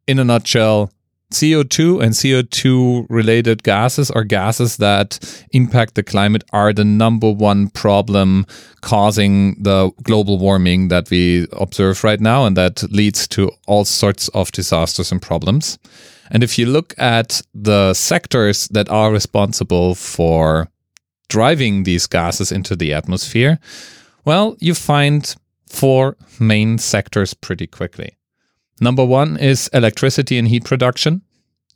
in 0.07 0.19
a 0.19 0.23
nutshell, 0.23 0.91
CO2 1.31 2.01
and 2.01 2.13
CO2 2.13 3.05
related 3.09 3.63
gases 3.63 4.09
or 4.09 4.23
gases 4.23 4.77
that 4.77 5.19
impact 5.51 5.95
the 5.95 6.03
climate 6.03 6.43
are 6.51 6.73
the 6.73 6.83
number 6.83 7.31
one 7.31 7.69
problem 7.69 8.45
causing 8.81 9.61
the 9.61 9.91
global 10.03 10.39
warming 10.39 10.87
that 10.87 11.09
we 11.09 11.47
observe 11.51 12.03
right 12.03 12.19
now 12.19 12.45
and 12.45 12.57
that 12.57 12.83
leads 12.91 13.27
to 13.27 13.51
all 13.67 13.85
sorts 13.85 14.27
of 14.29 14.51
disasters 14.51 15.11
and 15.11 15.21
problems. 15.21 15.77
And 16.31 16.43
if 16.43 16.57
you 16.57 16.65
look 16.65 16.95
at 16.97 17.41
the 17.53 17.93
sectors 17.93 18.67
that 18.69 18.89
are 18.89 19.11
responsible 19.11 19.95
for 19.95 20.69
driving 21.29 21.83
these 21.83 22.07
gases 22.07 22.51
into 22.51 22.75
the 22.75 22.93
atmosphere? 22.93 23.59
Well, 24.25 24.57
you 24.59 24.73
find 24.73 25.33
four 25.67 26.17
main 26.39 26.77
sectors 26.77 27.33
pretty 27.33 27.67
quickly. 27.67 28.17
Number 28.81 29.05
one 29.05 29.37
is 29.37 29.69
electricity 29.73 30.37
and 30.37 30.47
heat 30.47 30.63
production. 30.63 31.21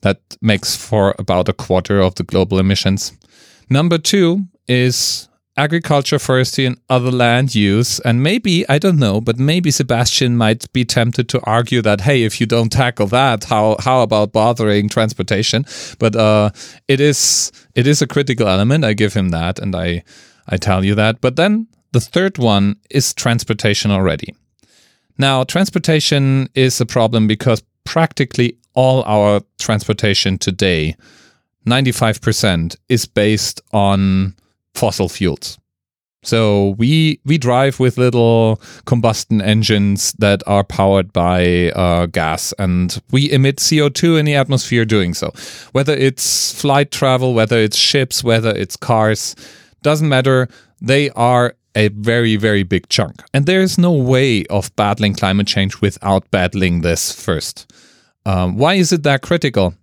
That 0.01 0.19
makes 0.41 0.75
for 0.75 1.15
about 1.17 1.50
a 1.50 1.53
quarter 1.53 2.00
of 2.01 2.15
the 2.15 2.24
global 2.24 2.60
emissions. 2.60 3.13
Number 3.69 3.98
two 3.98 4.45
is 4.67 5.29
agriculture, 5.55 6.19
forestry, 6.19 6.65
and 6.65 6.79
other 6.89 7.12
land 7.12 7.53
use. 7.55 8.00
And 8.00 8.24
maybe, 8.24 8.67
I 8.67 8.79
don't 8.79 8.98
know, 8.98 9.22
but 9.22 9.38
maybe 9.38 9.72
Sebastian 9.72 10.36
might 10.36 10.72
be 10.74 10.83
tempted 10.83 11.29
to 11.29 11.39
argue 11.43 11.81
that, 11.83 12.01
hey, 12.01 12.24
if 12.24 12.41
you 12.41 12.48
don't 12.48 12.72
tackle 12.72 13.07
that, 13.07 13.45
how, 13.45 13.77
how 13.79 14.01
about 14.01 14.33
bothering 14.33 14.89
transportation? 14.89 15.65
But 16.00 16.15
uh, 16.15 16.50
it 16.88 17.00
is 17.00 17.51
it 17.75 17.88
is 17.88 18.01
a 18.01 18.07
critical 18.07 18.48
element. 18.48 18.83
I 18.83 18.93
give 18.93 19.13
him 19.13 19.29
that 19.29 19.60
and 19.60 19.75
I, 19.75 20.03
I 20.48 20.57
tell 20.57 20.83
you 20.83 20.95
that. 20.95 21.22
But 21.22 21.36
then 21.36 21.67
the 21.91 22.01
third 22.01 22.38
one 22.38 22.77
is 22.89 23.13
transportation 23.13 23.91
already. 23.91 24.33
Now, 25.17 25.43
transportation 25.43 26.50
is 26.55 26.82
a 26.82 26.86
problem 26.86 27.27
because 27.27 27.63
practically 27.84 28.58
all 28.74 29.03
our 29.03 29.41
transportation 29.60 30.38
today, 30.38 30.96
95%, 31.67 32.75
is 32.89 33.05
based 33.05 33.62
on 33.72 34.36
fossil 34.74 35.10
fuels. 35.10 35.60
So 36.24 36.75
we 36.77 37.20
we 37.25 37.38
drive 37.38 37.82
with 37.82 37.98
little 37.98 38.62
combustion 38.86 39.41
engines 39.41 40.13
that 40.20 40.41
are 40.48 40.63
powered 40.63 41.12
by 41.12 41.72
uh, 41.72 42.05
gas, 42.08 42.53
and 42.58 43.01
we 43.12 43.29
emit 43.29 43.62
CO 43.70 43.89
two 43.89 44.15
in 44.15 44.25
the 44.25 44.36
atmosphere 44.36 44.86
doing 44.86 45.13
so. 45.13 45.34
Whether 45.74 45.93
it's 45.93 46.53
flight 46.60 46.91
travel, 46.91 47.34
whether 47.34 47.58
it's 47.58 47.77
ships, 47.77 48.24
whether 48.24 48.51
it's 48.51 48.77
cars, 48.77 49.36
doesn't 49.82 50.08
matter. 50.08 50.48
They 50.82 51.10
are 51.12 51.55
a 51.75 51.88
very 51.89 52.36
very 52.36 52.63
big 52.63 52.88
chunk, 52.89 53.24
and 53.34 53.46
there 53.46 53.62
is 53.62 53.77
no 53.77 53.92
way 53.92 54.46
of 54.46 54.75
battling 54.75 55.13
climate 55.13 55.48
change 55.48 55.82
without 55.82 56.30
battling 56.32 56.82
this 56.82 57.12
first. 57.12 57.72
Um, 58.25 58.58
why 58.58 58.75
is 58.75 58.92
it 58.94 59.03
that 59.03 59.22
critical? 59.22 59.74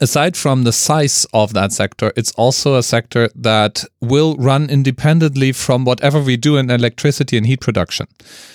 Aside 0.00 0.36
from 0.36 0.64
the 0.64 0.72
size 0.72 1.26
of 1.32 1.54
that 1.54 1.72
sector, 1.72 2.12
it's 2.16 2.32
also 2.32 2.76
a 2.76 2.82
sector 2.82 3.30
that 3.34 3.84
will 4.00 4.36
run 4.36 4.68
independently 4.68 5.52
from 5.52 5.84
whatever 5.84 6.20
we 6.20 6.36
do 6.36 6.56
in 6.58 6.70
electricity 6.70 7.36
and 7.38 7.46
heat 7.46 7.60
production. 7.60 8.06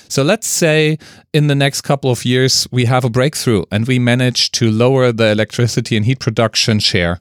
So 0.08 0.24
let's 0.24 0.48
say 0.48 1.00
in 1.34 1.48
the 1.48 1.56
next 1.56 1.82
couple 1.82 2.12
of 2.12 2.26
years 2.26 2.68
we 2.72 2.86
have 2.86 3.04
a 3.04 3.10
breakthrough 3.10 3.64
and 3.72 3.88
we 3.88 3.98
manage 3.98 4.52
to 4.52 4.70
lower 4.70 5.12
the 5.12 5.32
electricity 5.32 5.98
and 5.98 6.06
heat 6.06 6.20
production 6.20 6.80
share 6.80 7.20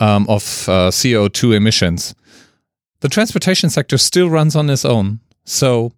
um, 0.00 0.26
of 0.28 0.42
uh, 0.68 0.90
CO2 0.90 1.54
emissions. 1.54 2.14
The 3.02 3.08
transportation 3.08 3.68
sector 3.68 3.98
still 3.98 4.30
runs 4.30 4.54
on 4.54 4.70
its 4.70 4.84
own. 4.84 5.18
So 5.44 5.92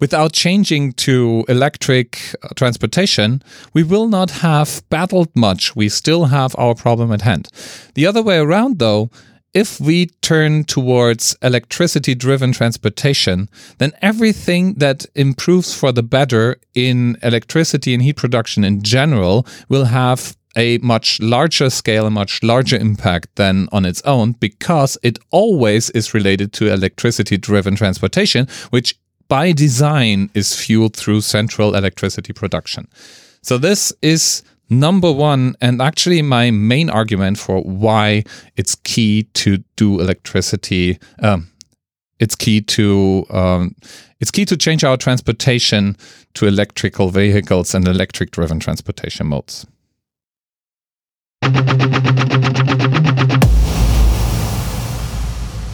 without 0.00 0.32
changing 0.32 0.92
to 0.94 1.44
electric 1.48 2.18
uh, 2.42 2.48
transportation, 2.56 3.42
we 3.72 3.84
will 3.84 4.08
not 4.08 4.30
have 4.42 4.82
battled 4.90 5.30
much. 5.36 5.76
We 5.76 5.88
still 5.88 6.24
have 6.26 6.56
our 6.58 6.74
problem 6.74 7.12
at 7.12 7.22
hand. 7.22 7.48
The 7.94 8.06
other 8.08 8.22
way 8.22 8.38
around, 8.38 8.80
though, 8.80 9.08
if 9.54 9.78
we 9.78 10.06
turn 10.20 10.64
towards 10.64 11.36
electricity 11.42 12.16
driven 12.16 12.50
transportation, 12.50 13.48
then 13.78 13.92
everything 14.02 14.74
that 14.74 15.06
improves 15.14 15.72
for 15.72 15.92
the 15.92 16.02
better 16.02 16.56
in 16.74 17.18
electricity 17.22 17.94
and 17.94 18.02
heat 18.02 18.16
production 18.16 18.64
in 18.64 18.82
general 18.82 19.46
will 19.68 19.84
have 19.84 20.36
a 20.56 20.78
much 20.78 21.20
larger 21.20 21.70
scale, 21.70 22.06
a 22.06 22.10
much 22.10 22.42
larger 22.42 22.76
impact 22.76 23.36
than 23.36 23.68
on 23.72 23.84
its 23.84 24.02
own 24.02 24.32
because 24.32 24.98
it 25.02 25.18
always 25.30 25.90
is 25.90 26.14
related 26.14 26.52
to 26.54 26.72
electricity 26.72 27.36
driven 27.36 27.74
transportation, 27.74 28.46
which 28.70 28.98
by 29.28 29.52
design 29.52 30.30
is 30.34 30.54
fueled 30.54 30.94
through 30.94 31.20
central 31.22 31.74
electricity 31.74 32.32
production. 32.32 32.86
So 33.42 33.58
this 33.58 33.92
is 34.02 34.42
number 34.68 35.10
one, 35.10 35.54
and 35.60 35.80
actually 35.80 36.22
my 36.22 36.50
main 36.50 36.90
argument 36.90 37.38
for 37.38 37.60
why 37.62 38.24
it's 38.56 38.74
key 38.74 39.24
to 39.34 39.58
do 39.76 40.00
electricity. 40.00 40.98
Um, 41.20 41.48
it's 42.18 42.36
key 42.36 42.60
to 42.60 43.26
um, 43.30 43.74
it's 44.20 44.30
key 44.30 44.44
to 44.44 44.56
change 44.56 44.84
our 44.84 44.96
transportation 44.96 45.96
to 46.34 46.46
electrical 46.46 47.08
vehicles 47.08 47.74
and 47.74 47.88
electric 47.88 48.30
driven 48.30 48.60
transportation 48.60 49.26
modes. 49.26 49.66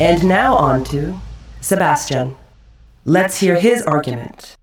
And 0.01 0.25
now 0.25 0.57
on 0.57 0.85
to 0.85 1.19
Sebastian. 1.61 2.37
Let's 3.05 3.39
hear 3.39 3.59
his 3.59 3.83
argument. 3.83 4.57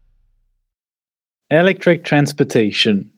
Electric 1.52 2.04
transportation. 2.04 3.12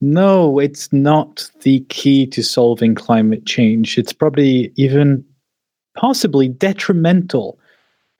No, 0.00 0.58
it's 0.58 0.92
not 0.92 1.50
the 1.62 1.80
key 1.88 2.26
to 2.28 2.42
solving 2.42 2.94
climate 2.94 3.46
change. 3.46 3.98
It's 3.98 4.12
probably 4.12 4.72
even 4.76 5.24
possibly 5.96 6.48
detrimental 6.48 7.58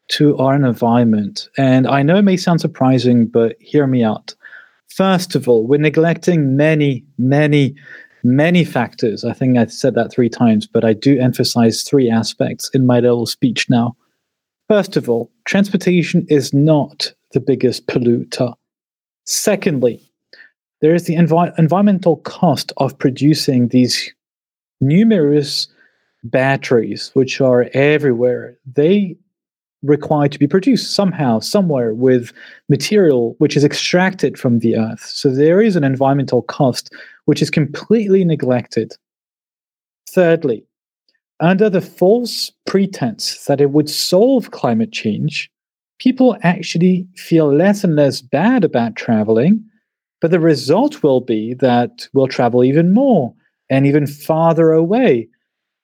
to 0.09 0.37
our 0.39 0.55
environment. 0.55 1.49
And 1.57 1.87
I 1.87 2.03
know 2.03 2.17
it 2.17 2.23
may 2.23 2.37
sound 2.37 2.61
surprising, 2.61 3.27
but 3.27 3.57
hear 3.61 3.87
me 3.87 4.03
out. 4.03 4.35
First 4.89 5.35
of 5.35 5.49
all, 5.49 5.67
we're 5.67 5.79
neglecting 5.81 6.57
many, 6.57 7.05
many, 7.17 7.77
many 8.23 8.65
factors. 8.65 9.25
I 9.25 9.33
think 9.33 9.59
I 9.59 9.67
said 9.67 9.95
that 9.95 10.13
three 10.13 10.29
times, 10.29 10.67
but 10.67 10.85
I 10.85 10.93
do 10.93 11.19
emphasize 11.19 11.83
three 11.83 12.11
aspects 12.11 12.71
in 12.75 12.87
my 12.87 13.01
little 13.01 13.27
speech 13.27 13.69
now. 13.69 13.97
First 14.69 14.97
of 14.97 15.09
all, 15.09 15.31
transportation 15.47 16.27
is 16.29 16.55
not 16.55 17.13
the 17.33 17.41
biggest 17.41 17.87
polluter. 17.87 18.55
Secondly, 19.25 20.01
there 20.81 20.95
is 20.95 21.05
the 21.05 21.17
envi- 21.17 21.57
environmental 21.59 22.17
cost 22.19 22.73
of 22.79 22.99
producing 22.99 23.69
these 23.69 24.13
numerous 24.81 25.69
batteries, 26.25 27.11
which 27.15 27.41
are 27.41 27.69
everywhere. 27.75 28.57
They 28.67 29.17
require 29.83 30.29
to 30.29 30.39
be 30.39 30.47
produced 30.47 30.95
somehow, 30.95 31.41
somewhere, 31.41 31.95
with 31.95 32.33
material 32.69 33.35
which 33.39 33.57
is 33.57 33.65
extracted 33.65 34.39
from 34.39 34.59
the 34.59 34.77
earth. 34.77 35.01
So 35.01 35.31
there 35.31 35.61
is 35.61 35.77
an 35.77 35.85
environmental 35.85 36.43
cost 36.43 36.93
which 37.25 37.43
is 37.43 37.51
completely 37.51 38.25
neglected. 38.25 38.95
Thirdly, 40.09 40.65
under 41.41 41.71
the 41.71 41.81
false 41.81 42.53
pretense 42.67 43.45
that 43.45 43.61
it 43.61 43.71
would 43.71 43.89
solve 43.89 44.51
climate 44.51 44.93
change, 44.93 45.51
people 45.99 46.37
actually 46.43 47.07
feel 47.17 47.53
less 47.53 47.83
and 47.85 47.97
less 47.97 48.21
bad 48.21 48.65
about 48.65 48.97
traveling. 48.97 49.65
But 50.21 50.31
the 50.31 50.41
result 50.41 51.03
will 51.03 51.23
be 51.23 51.55
that 51.55 52.09
we'll 52.13 52.29
travel 52.29 52.63
even 52.63 52.93
more 52.93 53.35
and 53.71 53.87
even 53.87 54.07
farther 54.07 54.73
away 54.73 55.29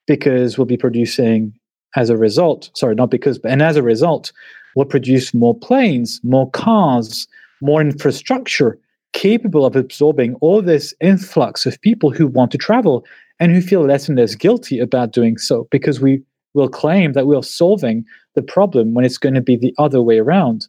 because 0.07 0.59
we'll 0.59 0.67
be 0.67 0.77
producing 0.77 1.55
as 1.97 2.11
a 2.11 2.17
result, 2.17 2.71
sorry, 2.75 2.95
not 2.95 3.11
because, 3.11 3.39
but 3.39 3.51
and 3.51 3.63
as 3.63 3.77
a 3.77 3.83
result, 3.83 4.33
we'll 4.75 4.87
produce 4.87 5.35
more 5.35 5.59
planes, 5.59 6.21
more 6.23 6.51
cars, 6.51 7.27
more 7.61 7.81
infrastructure 7.81 8.79
capable 9.13 9.65
of 9.65 9.75
absorbing 9.75 10.35
all 10.37 10.61
this 10.61 10.93
influx 11.01 11.65
of 11.65 11.81
people 11.81 12.11
who 12.11 12.27
want 12.27 12.51
to 12.51 12.59
travel 12.59 13.05
and 13.41 13.51
who 13.51 13.63
feel 13.63 13.83
less 13.83 14.09
and 14.09 14.19
less 14.19 14.35
guilty 14.35 14.79
about 14.79 15.13
doing 15.13 15.39
so 15.39 15.67
because 15.71 16.01
we 16.01 16.23
will 16.53 16.69
claim 16.69 17.15
that 17.15 17.27
we're 17.27 17.43
solving 17.43 18.05
the 18.35 18.43
problem 18.43 18.93
when 18.93 19.07
it's 19.07 19.17
going 19.17 19.35
to 19.35 19.41
be 19.41 19.57
the 19.57 19.75
other 19.79 20.03
way 20.03 20.19
around. 20.19 20.69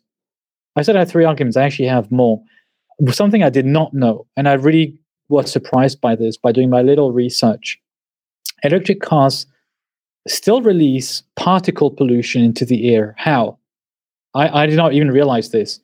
I 0.77 0.81
said 0.81 0.95
I 0.95 0.99
had 0.99 1.09
three 1.09 1.25
arguments. 1.25 1.57
I 1.57 1.63
actually 1.63 1.89
have 1.89 2.09
more. 2.09 2.41
Something 3.11 3.43
I 3.43 3.49
did 3.49 3.65
not 3.65 3.93
know, 3.93 4.25
and 4.37 4.47
I 4.47 4.53
really 4.53 4.97
was 5.29 5.51
surprised 5.51 5.99
by 5.99 6.15
this 6.15 6.37
by 6.37 6.51
doing 6.51 6.69
my 6.69 6.81
little 6.81 7.11
research. 7.11 7.77
Electric 8.63 9.01
cars 9.01 9.45
still 10.27 10.61
release 10.61 11.23
particle 11.35 11.91
pollution 11.91 12.43
into 12.43 12.65
the 12.65 12.93
air. 12.93 13.15
How? 13.17 13.57
I, 14.33 14.63
I 14.63 14.65
did 14.65 14.75
not 14.75 14.93
even 14.93 15.11
realize 15.11 15.49
this. 15.49 15.79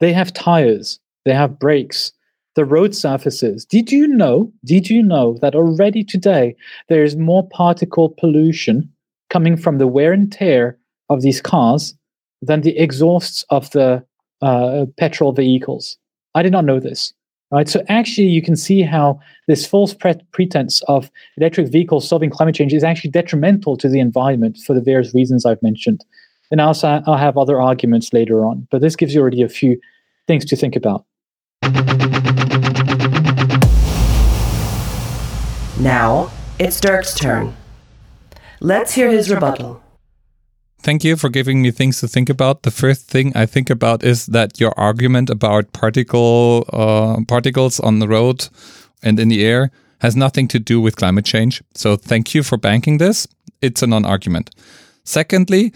They 0.00 0.12
have 0.12 0.32
tires, 0.32 1.00
they 1.24 1.32
have 1.32 1.58
brakes, 1.58 2.12
the 2.54 2.64
road 2.64 2.94
surfaces. 2.94 3.64
Did 3.64 3.92
you 3.92 4.06
know? 4.06 4.52
Did 4.64 4.88
you 4.90 5.02
know 5.02 5.38
that 5.42 5.54
already 5.54 6.02
today 6.02 6.56
there 6.88 7.04
is 7.04 7.16
more 7.16 7.46
particle 7.48 8.14
pollution 8.18 8.90
coming 9.30 9.56
from 9.56 9.78
the 9.78 9.86
wear 9.86 10.12
and 10.12 10.32
tear 10.32 10.78
of 11.10 11.22
these 11.22 11.40
cars 11.40 11.94
than 12.42 12.62
the 12.62 12.76
exhausts 12.78 13.44
of 13.50 13.70
the 13.70 14.04
uh, 14.42 14.86
petrol 14.96 15.32
vehicles? 15.32 15.98
I 16.34 16.42
did 16.42 16.52
not 16.52 16.64
know 16.64 16.80
this. 16.80 17.12
Right, 17.52 17.68
so 17.68 17.84
actually, 17.88 18.26
you 18.26 18.42
can 18.42 18.56
see 18.56 18.82
how 18.82 19.20
this 19.46 19.64
false 19.64 19.94
pre- 19.94 20.20
pretense 20.32 20.82
of 20.88 21.08
electric 21.36 21.68
vehicles 21.68 22.08
solving 22.08 22.28
climate 22.28 22.56
change 22.56 22.74
is 22.74 22.82
actually 22.82 23.10
detrimental 23.10 23.76
to 23.76 23.88
the 23.88 24.00
environment 24.00 24.58
for 24.66 24.74
the 24.74 24.80
various 24.80 25.14
reasons 25.14 25.46
I've 25.46 25.62
mentioned. 25.62 26.04
And 26.50 26.60
also, 26.60 27.00
I'll 27.06 27.16
have 27.16 27.38
other 27.38 27.60
arguments 27.60 28.12
later 28.12 28.44
on, 28.44 28.66
but 28.72 28.80
this 28.80 28.96
gives 28.96 29.14
you 29.14 29.20
already 29.20 29.42
a 29.42 29.48
few 29.48 29.80
things 30.26 30.44
to 30.46 30.56
think 30.56 30.74
about. 30.74 31.04
Now, 35.78 36.32
it's 36.58 36.80
Dirk's 36.80 37.14
turn. 37.14 37.54
Let's 38.60 38.92
hear 38.92 39.08
his 39.08 39.30
rebuttal. 39.30 39.82
Thank 40.80 41.04
you 41.04 41.16
for 41.16 41.28
giving 41.28 41.62
me 41.62 41.70
things 41.72 42.00
to 42.00 42.08
think 42.08 42.30
about. 42.30 42.62
The 42.62 42.70
first 42.70 43.08
thing 43.08 43.32
I 43.34 43.46
think 43.46 43.70
about 43.70 44.04
is 44.04 44.26
that 44.26 44.60
your 44.60 44.72
argument 44.78 45.30
about 45.30 45.72
particle 45.72 46.64
uh, 46.72 47.20
particles 47.26 47.80
on 47.80 47.98
the 47.98 48.06
road 48.06 48.48
and 49.02 49.18
in 49.18 49.28
the 49.28 49.44
air 49.44 49.70
has 50.00 50.14
nothing 50.14 50.46
to 50.48 50.58
do 50.58 50.80
with 50.80 50.96
climate 50.96 51.24
change. 51.24 51.62
So 51.74 51.96
thank 51.96 52.34
you 52.34 52.42
for 52.42 52.56
banking 52.56 52.98
this. 52.98 53.26
It's 53.62 53.82
a 53.82 53.86
non-argument. 53.86 54.50
Secondly, 55.04 55.72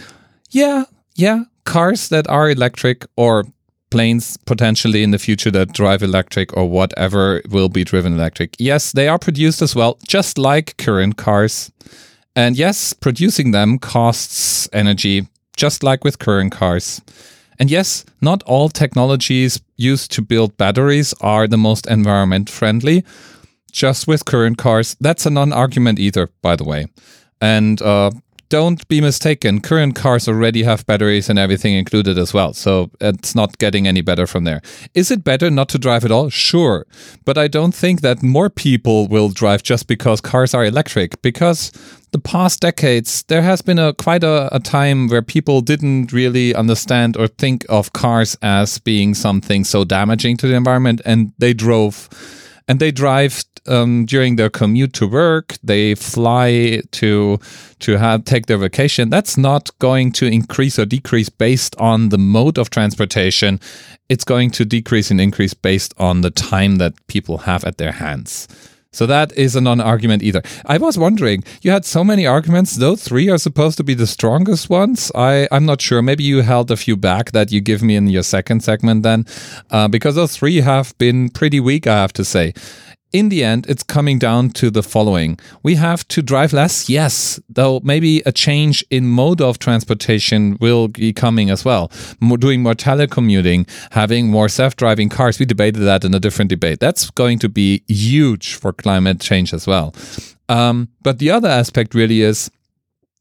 yeah, 0.51 0.85
yeah, 1.15 1.45
cars 1.65 2.09
that 2.09 2.29
are 2.29 2.51
electric 2.51 3.07
or 3.17 3.45
planes 3.91 4.37
potentially 4.47 5.03
in 5.03 5.11
the 5.11 5.19
future 5.19 5.51
that 5.51 5.73
drive 5.73 6.03
electric 6.03 6.57
or 6.57 6.69
whatever 6.69 7.43
will 7.49 7.69
be 7.69 7.85
driven 7.85 8.13
electric. 8.15 8.55
Yes, 8.59 8.93
they 8.93 9.09
are 9.09 9.19
produced 9.19 9.63
as 9.63 9.75
well, 9.75 9.99
just 10.07 10.39
like 10.39 10.77
current 10.77 11.17
cars. 11.17 11.73
And 12.37 12.57
yes, 12.57 12.93
producing 12.93 13.51
them 13.51 13.79
costs 13.79 14.69
energy, 14.73 15.29
just 15.57 15.83
like 15.83 16.05
with 16.05 16.19
current 16.19 16.53
cars. 16.53 17.01
And 17.59 17.71
yes, 17.71 18.05
not 18.21 18.43
all 18.45 18.69
technologies 18.69 19.61
used 19.77 20.11
to 20.13 20.23
build 20.23 20.57
batteries 20.57 21.13
are 21.21 21.47
the 21.47 21.59
most 21.59 21.87
environment 21.87 22.49
friendly. 22.49 23.05
Just 23.71 24.09
with 24.09 24.25
current 24.25 24.59
cars, 24.59 24.97
that's 25.01 25.27
a 25.27 25.31
non 25.31 25.53
argument 25.53 25.99
either, 25.99 26.29
by 26.43 26.57
the 26.57 26.65
way. 26.65 26.87
And 27.41 27.81
uh, 27.83 28.11
don't 28.51 28.87
be 28.89 29.01
mistaken, 29.01 29.61
current 29.61 29.95
cars 29.95 30.29
already 30.29 30.65
have 30.65 30.85
batteries 30.85 31.31
and 31.31 31.39
everything 31.39 31.75
included 31.75 32.19
as 32.19 32.35
well. 32.35 32.53
So 32.53 32.91
it's 33.01 33.35
not 33.35 33.57
getting 33.59 33.87
any 33.87 34.03
better 34.03 34.27
from 34.27 34.45
there. 34.45 34.61
Is 34.93 35.11
it 35.11 35.25
better 35.25 35.51
not 35.51 35.69
to 35.71 35.79
drive 35.79 36.05
at 36.05 36.11
all? 36.11 36.29
Sure. 36.29 36.85
But 37.25 37.39
I 37.39 37.49
don't 37.49 37.75
think 37.75 38.03
that 38.03 38.23
more 38.23 38.51
people 38.51 39.07
will 39.07 39.29
drive 39.31 39.63
just 39.63 39.87
because 39.87 40.21
cars 40.21 40.53
are 40.53 40.65
electric 40.65 41.23
because 41.23 41.71
the 42.11 42.19
past 42.19 42.61
decades 42.61 43.23
there 43.29 43.43
has 43.43 43.63
been 43.63 43.79
a 43.79 43.95
quite 43.95 44.25
a, 44.25 44.55
a 44.55 44.59
time 44.59 45.07
where 45.07 45.23
people 45.23 45.61
didn't 45.61 46.13
really 46.13 46.53
understand 46.53 47.17
or 47.17 47.29
think 47.29 47.65
of 47.69 47.93
cars 47.93 48.37
as 48.43 48.81
being 48.81 49.15
something 49.15 49.63
so 49.63 49.85
damaging 49.85 50.37
to 50.37 50.49
the 50.49 50.55
environment 50.55 51.01
and 51.05 51.33
they 51.39 51.55
drove 51.55 52.09
and 52.71 52.79
they 52.79 52.93
drive 52.93 53.45
um, 53.67 54.07
during 54.07 54.37
their 54.37 54.49
commute 54.49 54.93
to 54.93 55.09
work. 55.09 55.57
They 55.61 55.97
fly 55.97 56.83
to 56.93 57.41
to 57.81 57.99
have 57.99 58.25
take 58.25 58.47
their 58.47 58.59
vacation. 58.59 59.11
That's 59.11 59.37
not 59.37 59.77
going 59.81 60.13
to 60.13 60.27
increase 60.27 60.79
or 60.79 60.87
decrease 60.87 61.29
based 61.29 61.75
on 61.81 62.11
the 62.11 62.19
mode 62.19 62.59
of 62.59 62.71
transportation. 62.71 63.59
It's 64.09 64.23
going 64.23 64.53
to 64.53 64.65
decrease 64.65 65.11
and 65.11 65.21
increase 65.21 65.53
based 65.53 65.95
on 65.99 66.21
the 66.21 66.31
time 66.31 66.77
that 66.77 66.95
people 67.09 67.39
have 67.39 67.65
at 67.65 67.79
their 67.79 67.93
hands. 67.93 68.47
So 68.93 69.07
that 69.07 69.33
is 69.37 69.55
a 69.55 69.61
non-argument 69.61 70.23
either. 70.23 70.43
I 70.67 70.79
was 70.79 70.99
wondering, 70.99 71.45
you 71.63 71.71
had 71.71 71.85
so 71.85 72.03
many 72.03 72.27
arguments. 72.27 72.77
Those 72.77 73.05
three 73.05 73.29
are 73.29 73.39
supposed 73.39 73.77
to 73.77 73.85
be 73.85 73.95
the 73.95 74.07
strongest 74.07 74.69
ones. 74.69 75.13
I 75.15 75.47
I'm 75.53 75.65
not 75.65 75.81
sure. 75.81 76.03
Maybe 76.03 76.25
you 76.25 76.43
held 76.43 76.71
a 76.71 76.77
few 76.77 76.97
back 76.97 77.31
that 77.31 77.53
you 77.53 77.61
give 77.61 77.83
me 77.83 77.95
in 77.95 78.09
your 78.09 78.25
second 78.25 78.65
segment 78.65 79.03
then, 79.05 79.27
uh, 79.71 79.87
because 79.89 80.17
those 80.17 80.37
three 80.37 80.61
have 80.61 80.97
been 80.99 81.29
pretty 81.29 81.61
weak. 81.61 81.87
I 81.87 81.95
have 82.01 82.13
to 82.15 82.25
say 82.25 82.53
in 83.13 83.29
the 83.29 83.43
end, 83.43 83.67
it's 83.69 83.83
coming 83.83 84.19
down 84.19 84.51
to 84.51 84.71
the 84.71 84.83
following. 84.83 85.39
We 85.63 85.75
have 85.75 86.07
to 86.09 86.23
drive 86.23 86.53
less, 86.53 86.89
yes, 86.89 87.41
though 87.49 87.81
maybe 87.83 88.23
a 88.25 88.33
change 88.33 88.85
in 88.91 89.09
mode 89.09 89.41
of 89.41 89.59
transportation 89.59 90.57
will 90.61 90.89
be 90.89 91.13
coming 91.13 91.51
as 91.51 91.65
well. 91.65 91.91
More, 92.21 92.39
doing 92.39 92.63
more 92.63 92.75
telecommuting, 92.75 93.69
having 93.93 94.29
more 94.31 94.49
self 94.49 94.77
driving 94.77 95.09
cars. 95.09 95.39
We 95.39 95.47
debated 95.47 95.81
that 95.81 96.05
in 96.05 96.15
a 96.15 96.21
different 96.21 96.51
debate. 96.51 96.81
That's 96.81 97.11
going 97.11 97.39
to 97.41 97.49
be 97.49 97.83
huge 97.89 98.55
for 98.55 98.73
climate 98.73 99.21
change 99.21 99.53
as 99.53 99.67
well. 99.67 99.95
Um, 100.49 100.89
but 101.03 101.19
the 101.19 101.31
other 101.31 101.49
aspect 101.49 101.95
really 101.95 102.23
is 102.23 102.51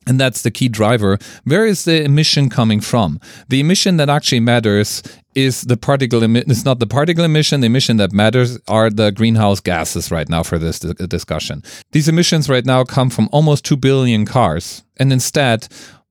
and 0.10 0.19
that's 0.19 0.41
the 0.41 0.52
key 0.52 0.67
driver. 0.67 1.19
Where 1.43 1.65
is 1.65 1.86
the 1.86 2.04
emission 2.04 2.50
coming 2.50 2.82
from? 2.82 3.19
The 3.48 3.60
emission 3.60 3.98
that 3.98 4.10
actually 4.10 4.39
matters 4.41 5.04
is 5.36 5.62
the 5.62 5.78
particle. 5.78 6.24
It's 6.24 6.65
not 6.65 6.80
the 6.80 6.88
particle 6.88 7.24
emission. 7.24 7.62
The 7.62 7.67
emission 7.67 7.98
that 7.98 8.12
matters 8.12 8.58
are 8.67 8.89
the 8.89 9.12
greenhouse 9.12 9.60
gases 9.62 10.12
right 10.12 10.28
now 10.28 10.43
for 10.43 10.58
this 10.58 10.80
discussion. 10.80 11.63
These 11.91 12.10
emissions 12.10 12.50
right 12.50 12.65
now 12.65 12.84
come 12.84 13.10
from 13.12 13.30
almost 13.32 13.63
2 13.65 13.78
billion 13.78 14.26
cars. 14.26 14.84
And 14.98 15.13
instead, 15.13 15.67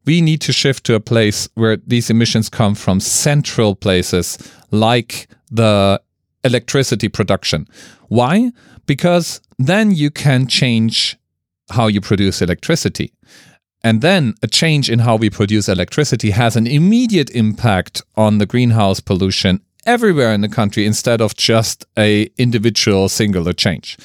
we 0.07 0.21
need 0.21 0.41
to 0.43 0.53
shift 0.53 0.85
to 0.85 0.95
a 0.95 1.01
place 1.01 1.49
where 1.55 1.77
these 1.77 2.09
emissions 2.09 2.49
come 2.49 2.75
from 2.75 3.01
central 3.01 3.75
places 3.75 4.39
like 4.71 5.27
the 5.51 6.01
electricity 6.45 7.09
production. 7.09 7.67
Why? 8.07 8.53
Because 8.87 9.41
then 9.59 9.91
you 9.91 10.11
can 10.11 10.47
change 10.47 11.19
how 11.71 11.89
you 11.89 12.01
produce 12.01 12.41
electricity. 12.41 13.13
And 13.83 14.03
then 14.03 14.35
a 14.43 14.49
change 14.49 14.91
in 14.91 15.01
how 15.01 15.17
we 15.17 15.31
produce 15.31 15.69
electricity 15.69 16.31
has 16.31 16.57
an 16.57 16.67
immediate 16.67 17.31
impact 17.31 18.03
on 18.17 18.39
the 18.39 18.47
greenhouse 18.47 19.01
pollution 19.01 19.61
everywhere 19.87 20.33
in 20.33 20.41
the 20.41 20.49
country 20.49 20.85
instead 20.85 21.21
of 21.21 21.37
just 21.37 21.87
a 21.97 22.29
individual 22.37 23.09
singular 23.09 23.53
change. 23.53 23.97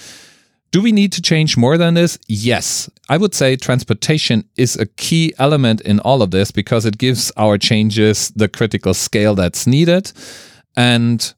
Do 0.71 0.81
we 0.81 0.91
need 0.91 1.12
to 1.13 1.21
change 1.21 1.55
more 1.55 1.77
than 1.77 1.93
this? 1.93 2.17
Yes. 2.27 2.89
I 3.09 3.17
would 3.17 3.36
say 3.36 3.55
transportation 3.55 4.49
is 4.55 4.75
a 4.75 4.88
key 4.88 5.33
element 5.38 5.81
in 5.81 5.99
all 5.99 6.23
of 6.23 6.31
this 6.31 6.49
because 6.49 6.86
it 6.86 6.97
gives 6.97 7.31
our 7.38 7.59
changes 7.59 8.31
the 8.36 8.47
critical 8.47 8.93
scale 8.95 9.36
that's 9.36 9.67
needed. 9.67 10.12
And 10.75 11.33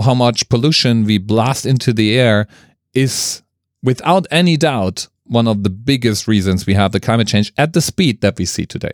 how 0.00 0.14
much 0.14 0.48
pollution 0.48 1.04
we 1.04 1.18
blast 1.18 1.66
into 1.66 1.92
the 1.92 2.16
air 2.16 2.46
is 2.94 3.42
without 3.82 4.26
any 4.30 4.56
doubt 4.56 5.08
one 5.28 5.46
of 5.46 5.62
the 5.62 5.70
biggest 5.70 6.26
reasons 6.26 6.66
we 6.66 6.74
have 6.74 6.92
the 6.92 7.00
climate 7.00 7.28
change 7.28 7.52
at 7.56 7.72
the 7.72 7.80
speed 7.80 8.20
that 8.20 8.38
we 8.38 8.44
see 8.44 8.66
today. 8.66 8.92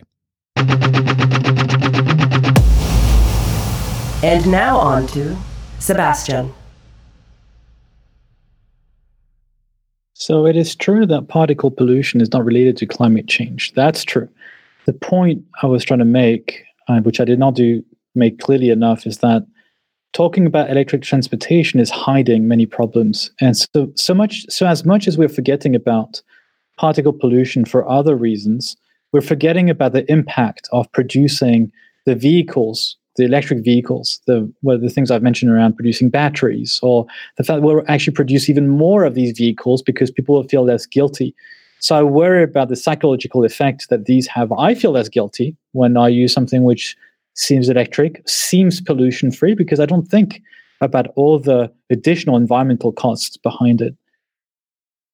And 4.23 4.51
now 4.51 4.79
on 4.79 5.07
to 5.09 5.37
Sebastian. 5.79 6.53
So 10.15 10.47
it 10.47 10.57
is 10.57 10.75
true 10.75 11.05
that 11.07 11.29
particle 11.29 11.71
pollution 11.71 12.21
is 12.23 12.33
not 12.33 12.45
related 12.45 12.77
to 12.79 12.87
climate 12.87 13.29
change. 13.29 13.75
That's 13.75 14.05
true. 14.05 14.29
The 14.87 14.95
point 14.95 15.45
I 15.63 15.67
was 15.67 15.85
trying 15.85 15.99
to 15.99 16.07
make, 16.07 16.65
uh, 16.89 17.01
which 17.01 17.21
I 17.21 17.25
did 17.25 17.39
not 17.39 17.55
do 17.55 17.85
make 18.15 18.39
clearly 18.39 18.71
enough, 18.71 19.07
is 19.07 19.19
that 19.19 19.47
talking 20.15 20.47
about 20.47 20.71
electric 20.71 21.03
transportation 21.03 21.79
is 21.79 21.91
hiding 21.91 22.49
many 22.49 22.65
problems. 22.65 23.31
And 23.41 23.57
so, 23.57 23.93
so 23.97 24.15
much, 24.15 24.47
so 24.49 24.67
as 24.67 24.85
much 24.85 25.07
as 25.07 25.19
we're 25.19 25.29
forgetting 25.29 25.75
about 25.75 26.23
particle 26.79 27.13
pollution 27.13 27.65
for 27.65 27.87
other 27.89 28.17
reasons, 28.17 28.77
we're 29.13 29.21
forgetting 29.21 29.69
about 29.69 29.93
the 29.93 30.11
impact 30.11 30.69
of 30.73 30.91
producing 30.93 31.71
the 32.07 32.15
vehicles, 32.15 32.97
the 33.17 33.25
electric 33.25 33.65
vehicles, 33.65 34.21
the 34.27 34.51
well, 34.63 34.79
the 34.79 34.89
things 34.89 35.11
I've 35.11 35.23
mentioned 35.23 35.53
around 35.53 35.75
producing 35.75 36.11
batteries, 36.11 36.81
or 36.83 37.07
the 37.37 37.45
fact 37.45 37.63
we'll 37.63 37.83
actually 37.89 38.15
produce 38.15 38.49
even 38.49 38.69
more 38.69 39.05
of 39.05 39.15
these 39.15 39.37
vehicles 39.37 39.83
because 39.83 40.11
people 40.11 40.35
will 40.35 40.49
feel 40.49 40.65
less 40.65 40.87
guilty. 40.87 41.35
So 41.81 41.97
I 41.97 42.03
worry 42.03 42.43
about 42.43 42.69
the 42.69 42.77
psychological 42.77 43.45
effect 43.45 43.89
that 43.91 44.07
these 44.07 44.27
have. 44.29 44.51
I 44.53 44.75
feel 44.75 44.93
less 44.93 45.09
guilty 45.09 45.57
when 45.73 45.97
I 45.97 46.09
use 46.09 46.33
something 46.33 46.65
which 46.65 46.97
seems 47.35 47.69
electric, 47.69 48.27
seems 48.29 48.81
pollution 48.81 49.31
free, 49.31 49.55
because 49.55 49.81
I 49.81 49.87
don't 49.87 50.09
think 50.09 50.41
about 50.81 51.09
all 51.17 51.39
the 51.39 51.73
additional 51.91 52.37
environmental 52.37 52.93
costs 52.93 53.37
behind 53.37 53.81
it. 53.81 53.95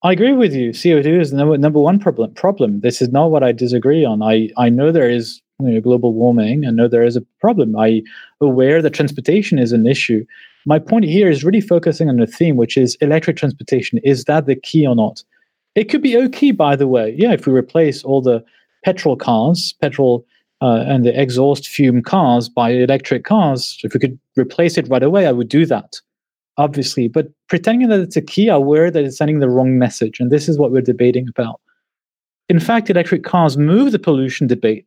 I 0.02 0.12
agree 0.12 0.33
with 0.33 0.54
you. 0.54 0.70
CO2 0.70 1.20
is 1.20 1.30
the 1.30 1.37
number, 1.37 1.59
number 1.59 1.78
one 1.78 1.98
problem. 1.98 2.33
Problem. 2.33 2.80
This 2.80 3.02
is 3.02 3.11
not 3.11 3.30
what 3.30 3.42
I 3.42 3.52
disagree 3.52 4.04
on. 4.04 4.22
I, 4.22 4.48
I 4.56 4.70
know 4.70 4.92
there 4.92 5.11
is 5.11 5.42
you 5.61 5.72
know, 5.72 5.80
global 5.80 6.14
warming. 6.14 6.66
I 6.66 6.70
know 6.70 6.88
there 6.88 7.04
is 7.04 7.16
a 7.16 7.26
problem. 7.40 7.76
I 7.76 8.02
aware 8.40 8.80
that 8.80 8.94
transportation 8.94 9.59
is 9.59 9.72
an 9.72 9.87
issue. 9.87 10.24
My 10.64 10.78
point 10.78 11.04
here 11.04 11.30
is 11.30 11.44
really 11.44 11.61
focusing 11.61 12.09
on 12.09 12.16
the 12.16 12.26
theme, 12.26 12.56
which 12.56 12.78
is 12.78 12.96
electric 13.02 13.37
transportation. 13.37 13.98
Is 13.98 14.24
that 14.24 14.46
the 14.46 14.56
key 14.56 14.87
or 14.87 14.96
not? 14.96 15.22
It 15.74 15.85
could 15.85 16.02
be 16.02 16.16
okay, 16.16 16.50
by 16.50 16.76
the 16.76 16.88
way. 16.88 17.14
Yeah, 17.16 17.33
if 17.33 17.46
we 17.46 17.52
replace 17.52 18.02
all 18.02 18.22
the 18.22 18.42
petrol 18.85 19.16
cars, 19.16 19.74
petrol 19.80 20.24
uh, 20.61 20.85
and 20.87 21.05
the 21.05 21.20
exhaust 21.20 21.68
fume 21.68 22.03
cars 22.03 22.49
by 22.49 22.70
electric 22.70 23.25
cars, 23.25 23.79
if 23.83 23.94
we 23.94 24.01
could 24.01 24.18
replace 24.37 24.77
it 24.77 24.88
right 24.88 25.03
away, 25.03 25.27
I 25.27 25.33
would 25.33 25.49
do 25.49 25.64
that, 25.66 25.96
obviously. 26.59 27.09
But 27.09 27.29
pretending 27.49 27.88
that 27.88 28.01
it's 28.01 28.16
a 28.16 28.23
key, 28.23 28.49
aware 28.49 28.90
that 28.90 29.05
it's 29.05 29.16
sending 29.16 29.40
the 29.40 29.49
wrong 29.49 29.79
message. 29.79 30.20
And 30.20 30.31
this 30.31 30.49
is 30.49 30.59
what 30.59 30.70
we're 30.70 30.83
debating 30.83 31.29
about. 31.29 31.61
In 32.49 32.61
fact, 32.61 32.90
electric 32.90 33.25
cars 33.25 33.57
move 33.57 33.92
the 33.92 33.99
pollution 33.99 34.46
debate 34.46 34.87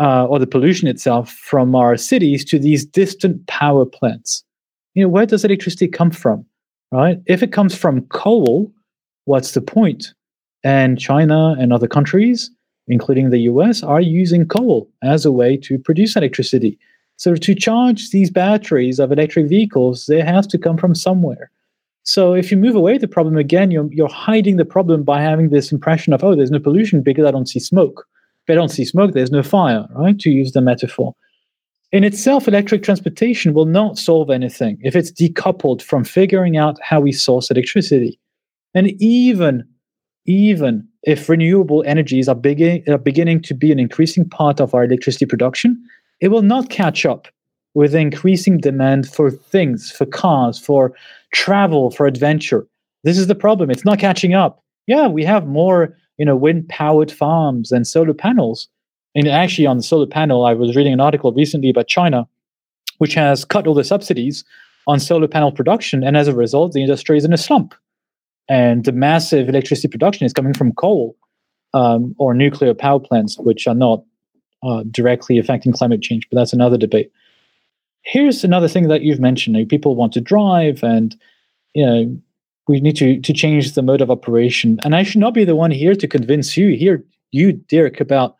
uh, 0.00 0.26
or 0.26 0.38
the 0.38 0.46
pollution 0.46 0.88
itself 0.88 1.30
from 1.30 1.74
our 1.74 1.96
cities 1.96 2.44
to 2.46 2.58
these 2.58 2.84
distant 2.84 3.46
power 3.46 3.86
plants. 3.86 4.44
You 4.94 5.04
know, 5.04 5.08
where 5.08 5.26
does 5.26 5.44
electricity 5.44 5.88
come 5.88 6.10
from? 6.10 6.44
Right? 6.92 7.20
If 7.26 7.42
it 7.42 7.52
comes 7.52 7.74
from 7.74 8.02
coal, 8.06 8.72
what's 9.24 9.52
the 9.52 9.60
point? 9.60 10.12
And 10.64 10.98
China 10.98 11.54
and 11.58 11.72
other 11.72 11.86
countries 11.86 12.50
including 12.90 13.30
the 13.30 13.40
US, 13.52 13.82
are 13.82 14.00
using 14.00 14.46
coal 14.46 14.88
as 15.02 15.24
a 15.24 15.32
way 15.32 15.56
to 15.58 15.78
produce 15.78 16.16
electricity. 16.16 16.78
So 17.16 17.34
to 17.34 17.54
charge 17.54 18.10
these 18.10 18.30
batteries 18.30 18.98
of 18.98 19.12
electric 19.12 19.46
vehicles, 19.46 20.06
they 20.06 20.20
have 20.20 20.48
to 20.48 20.58
come 20.58 20.76
from 20.76 20.94
somewhere. 20.94 21.50
So 22.02 22.34
if 22.34 22.50
you 22.50 22.56
move 22.56 22.74
away 22.74 22.98
the 22.98 23.06
problem 23.06 23.36
again, 23.36 23.70
you're, 23.70 23.88
you're 23.92 24.08
hiding 24.08 24.56
the 24.56 24.64
problem 24.64 25.04
by 25.04 25.20
having 25.20 25.50
this 25.50 25.70
impression 25.70 26.12
of, 26.12 26.24
oh, 26.24 26.34
there's 26.34 26.50
no 26.50 26.58
pollution 26.58 27.02
because 27.02 27.26
I 27.26 27.30
don't 27.30 27.48
see 27.48 27.60
smoke. 27.60 28.06
I 28.48 28.54
don't 28.54 28.70
see 28.70 28.84
smoke, 28.84 29.12
there's 29.12 29.30
no 29.30 29.44
fire, 29.44 29.86
right? 29.94 30.18
To 30.18 30.30
use 30.30 30.52
the 30.52 30.60
metaphor. 30.60 31.14
In 31.92 32.02
itself, 32.02 32.48
electric 32.48 32.82
transportation 32.82 33.52
will 33.52 33.66
not 33.66 33.98
solve 33.98 34.30
anything 34.30 34.78
if 34.82 34.96
it's 34.96 35.12
decoupled 35.12 35.82
from 35.82 36.02
figuring 36.04 36.56
out 36.56 36.78
how 36.82 37.00
we 37.00 37.12
source 37.12 37.50
electricity. 37.50 38.18
And 38.74 38.90
even, 39.00 39.64
even 40.26 40.88
if 41.02 41.28
renewable 41.28 41.82
energies 41.86 42.28
are, 42.28 42.34
begin, 42.34 42.82
are 42.88 42.98
beginning 42.98 43.42
to 43.42 43.54
be 43.54 43.72
an 43.72 43.78
increasing 43.78 44.28
part 44.28 44.60
of 44.60 44.74
our 44.74 44.84
electricity 44.84 45.26
production, 45.26 45.82
it 46.20 46.28
will 46.28 46.42
not 46.42 46.68
catch 46.68 47.06
up 47.06 47.28
with 47.74 47.94
increasing 47.94 48.58
demand 48.58 49.08
for 49.08 49.30
things, 49.30 49.90
for 49.90 50.04
cars, 50.04 50.58
for 50.58 50.92
travel, 51.32 51.90
for 51.90 52.06
adventure. 52.06 52.66
This 53.04 53.16
is 53.16 53.28
the 53.28 53.34
problem. 53.34 53.70
It's 53.70 53.84
not 53.84 53.98
catching 53.98 54.34
up. 54.34 54.62
Yeah, 54.86 55.06
we 55.06 55.24
have 55.24 55.46
more, 55.46 55.96
you 56.18 56.24
know, 56.24 56.36
wind-powered 56.36 57.10
farms 57.10 57.72
and 57.72 57.86
solar 57.86 58.12
panels. 58.12 58.68
And 59.14 59.28
actually, 59.28 59.66
on 59.66 59.78
the 59.78 59.82
solar 59.82 60.06
panel, 60.06 60.44
I 60.44 60.52
was 60.52 60.76
reading 60.76 60.92
an 60.92 61.00
article 61.00 61.32
recently 61.32 61.70
about 61.70 61.88
China, 61.88 62.28
which 62.98 63.14
has 63.14 63.44
cut 63.44 63.66
all 63.66 63.74
the 63.74 63.84
subsidies 63.84 64.44
on 64.86 65.00
solar 65.00 65.28
panel 65.28 65.52
production, 65.52 66.02
and 66.02 66.16
as 66.16 66.28
a 66.28 66.34
result, 66.34 66.72
the 66.72 66.82
industry 66.82 67.16
is 67.16 67.24
in 67.24 67.32
a 67.32 67.38
slump. 67.38 67.74
And 68.48 68.84
the 68.84 68.92
massive 68.92 69.48
electricity 69.48 69.88
production 69.88 70.26
is 70.26 70.32
coming 70.32 70.54
from 70.54 70.72
coal 70.72 71.16
um, 71.74 72.14
or 72.18 72.34
nuclear 72.34 72.74
power 72.74 72.98
plants, 72.98 73.38
which 73.38 73.66
are 73.66 73.74
not 73.74 74.02
uh, 74.62 74.82
directly 74.90 75.38
affecting 75.38 75.72
climate 75.72 76.02
change, 76.02 76.28
but 76.30 76.36
that's 76.36 76.52
another 76.52 76.76
debate. 76.76 77.10
Here's 78.02 78.44
another 78.44 78.68
thing 78.68 78.88
that 78.88 79.02
you've 79.02 79.20
mentioned: 79.20 79.56
you 79.56 79.62
know, 79.62 79.68
people 79.68 79.94
want 79.94 80.12
to 80.14 80.20
drive, 80.20 80.82
and 80.82 81.16
you 81.74 81.86
know 81.86 82.20
we 82.66 82.80
need 82.80 82.96
to 82.96 83.20
to 83.20 83.32
change 83.32 83.74
the 83.74 83.82
mode 83.82 84.00
of 84.00 84.10
operation. 84.10 84.78
And 84.84 84.94
I 84.96 85.02
should 85.02 85.20
not 85.20 85.34
be 85.34 85.44
the 85.44 85.56
one 85.56 85.70
here 85.70 85.94
to 85.94 86.08
convince 86.08 86.56
you 86.56 86.76
here, 86.76 87.04
you 87.30 87.52
Dirk, 87.52 88.00
about 88.00 88.36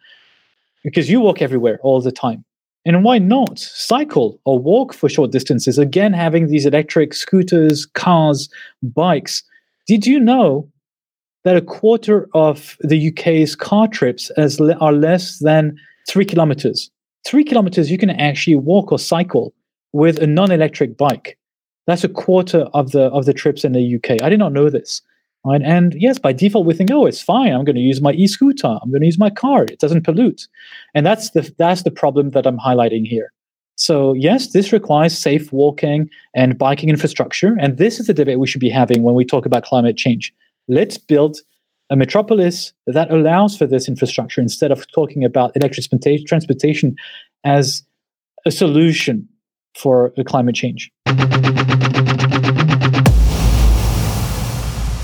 because 0.82 1.10
you 1.10 1.20
walk 1.20 1.42
everywhere 1.42 1.78
all 1.82 2.00
the 2.00 2.12
time. 2.12 2.44
And 2.86 3.04
why 3.04 3.18
not 3.18 3.58
cycle 3.58 4.40
or 4.44 4.58
walk 4.58 4.94
for 4.94 5.08
short 5.08 5.32
distances? 5.32 5.78
Again, 5.78 6.14
having 6.14 6.46
these 6.46 6.64
electric 6.64 7.12
scooters, 7.12 7.84
cars, 7.84 8.48
bikes. 8.82 9.42
Did 9.90 10.06
you 10.06 10.20
know 10.20 10.70
that 11.42 11.56
a 11.56 11.60
quarter 11.60 12.28
of 12.32 12.76
the 12.78 13.08
UK's 13.08 13.56
car 13.56 13.88
trips 13.88 14.30
le- 14.60 14.76
are 14.76 14.92
less 14.92 15.40
than 15.40 15.76
three 16.08 16.24
kilometers? 16.24 16.92
Three 17.26 17.42
kilometers 17.42 17.90
you 17.90 17.98
can 17.98 18.10
actually 18.10 18.54
walk 18.54 18.92
or 18.92 19.00
cycle 19.00 19.52
with 19.92 20.20
a 20.20 20.28
non-electric 20.28 20.96
bike. 20.96 21.36
That's 21.88 22.04
a 22.04 22.08
quarter 22.08 22.68
of 22.72 22.92
the 22.92 23.06
of 23.06 23.24
the 23.24 23.34
trips 23.34 23.64
in 23.64 23.72
the 23.72 23.96
UK. 23.96 24.22
I 24.22 24.28
did 24.28 24.38
not 24.38 24.52
know 24.52 24.70
this. 24.70 25.02
Right? 25.44 25.60
And 25.60 25.96
yes, 25.98 26.20
by 26.20 26.34
default, 26.34 26.66
we 26.66 26.74
think, 26.74 26.92
oh, 26.92 27.06
it's 27.06 27.20
fine. 27.20 27.52
I'm 27.52 27.64
going 27.64 27.74
to 27.74 27.82
use 27.82 28.00
my 28.00 28.12
e-scooter. 28.12 28.78
I'm 28.80 28.90
going 28.90 29.00
to 29.00 29.06
use 29.06 29.18
my 29.18 29.30
car. 29.30 29.64
It 29.64 29.80
doesn't 29.80 30.04
pollute. 30.04 30.46
And 30.94 31.04
that's 31.04 31.30
the 31.30 31.52
that's 31.58 31.82
the 31.82 31.90
problem 31.90 32.30
that 32.30 32.46
I'm 32.46 32.58
highlighting 32.58 33.08
here. 33.08 33.32
So 33.80 34.12
yes, 34.12 34.52
this 34.52 34.74
requires 34.74 35.16
safe 35.16 35.50
walking 35.54 36.10
and 36.34 36.58
biking 36.58 36.90
infrastructure. 36.90 37.56
And 37.58 37.78
this 37.78 37.98
is 37.98 38.08
the 38.08 38.12
debate 38.12 38.38
we 38.38 38.46
should 38.46 38.60
be 38.60 38.68
having 38.68 39.02
when 39.02 39.14
we 39.14 39.24
talk 39.24 39.46
about 39.46 39.64
climate 39.64 39.96
change. 39.96 40.34
Let's 40.68 40.98
build 40.98 41.38
a 41.88 41.96
metropolis 41.96 42.74
that 42.86 43.10
allows 43.10 43.56
for 43.56 43.66
this 43.66 43.88
infrastructure 43.88 44.42
instead 44.42 44.70
of 44.70 44.86
talking 44.92 45.24
about 45.24 45.56
electric 45.56 45.86
transportation 46.26 46.94
as 47.44 47.82
a 48.44 48.50
solution 48.50 49.26
for 49.74 50.12
climate 50.26 50.54
change. 50.54 50.92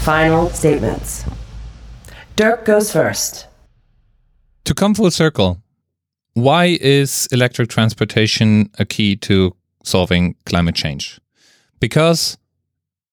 Final 0.05 0.51
statements. 0.51 1.25
Dirk 2.37 2.67
goes 2.67 2.93
first. 2.93 3.47
To 4.67 4.75
come 4.75 4.95
full 4.95 5.11
circle, 5.11 5.63
why 6.37 6.77
is 6.83 7.27
electric 7.33 7.71
transportation 7.71 8.69
a 8.79 8.85
key 8.85 9.17
to 9.17 9.57
solving 9.83 10.35
climate 10.45 10.75
change? 10.75 11.19
Because 11.81 12.37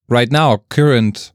right 0.10 0.30
now, 0.30 0.58
current 0.68 1.32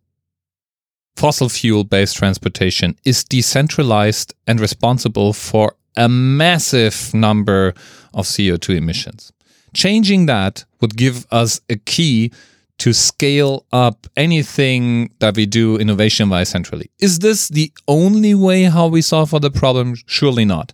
fossil 1.17 1.49
fuel 1.49 1.85
based 1.85 2.19
transportation 2.19 2.95
is 3.07 3.25
decentralized 3.25 4.35
and 4.47 4.61
responsible 4.61 5.33
for 5.33 5.77
a 5.97 6.11
massive 6.11 7.15
number 7.15 7.73
of 8.13 8.27
CO2 8.27 8.77
emissions. 8.77 9.33
Changing 9.73 10.27
that 10.27 10.67
would 10.83 10.95
give 10.95 11.27
us 11.31 11.59
a 11.71 11.77
key 11.77 12.31
to 12.79 12.93
scale 12.93 13.65
up 13.73 14.07
anything 14.15 15.11
that 15.21 15.37
we 15.37 15.47
do 15.47 15.79
innovation 15.79 16.29
wise 16.29 16.51
centrally. 16.51 16.91
Is 17.01 17.21
this 17.21 17.49
the 17.49 17.73
only 17.89 18.35
way 18.35 18.65
how 18.65 18.89
we 18.89 19.01
solve 19.01 19.31
for 19.31 19.41
the 19.41 19.51
problem? 19.51 19.97
Surely 20.07 20.45
not. 20.45 20.73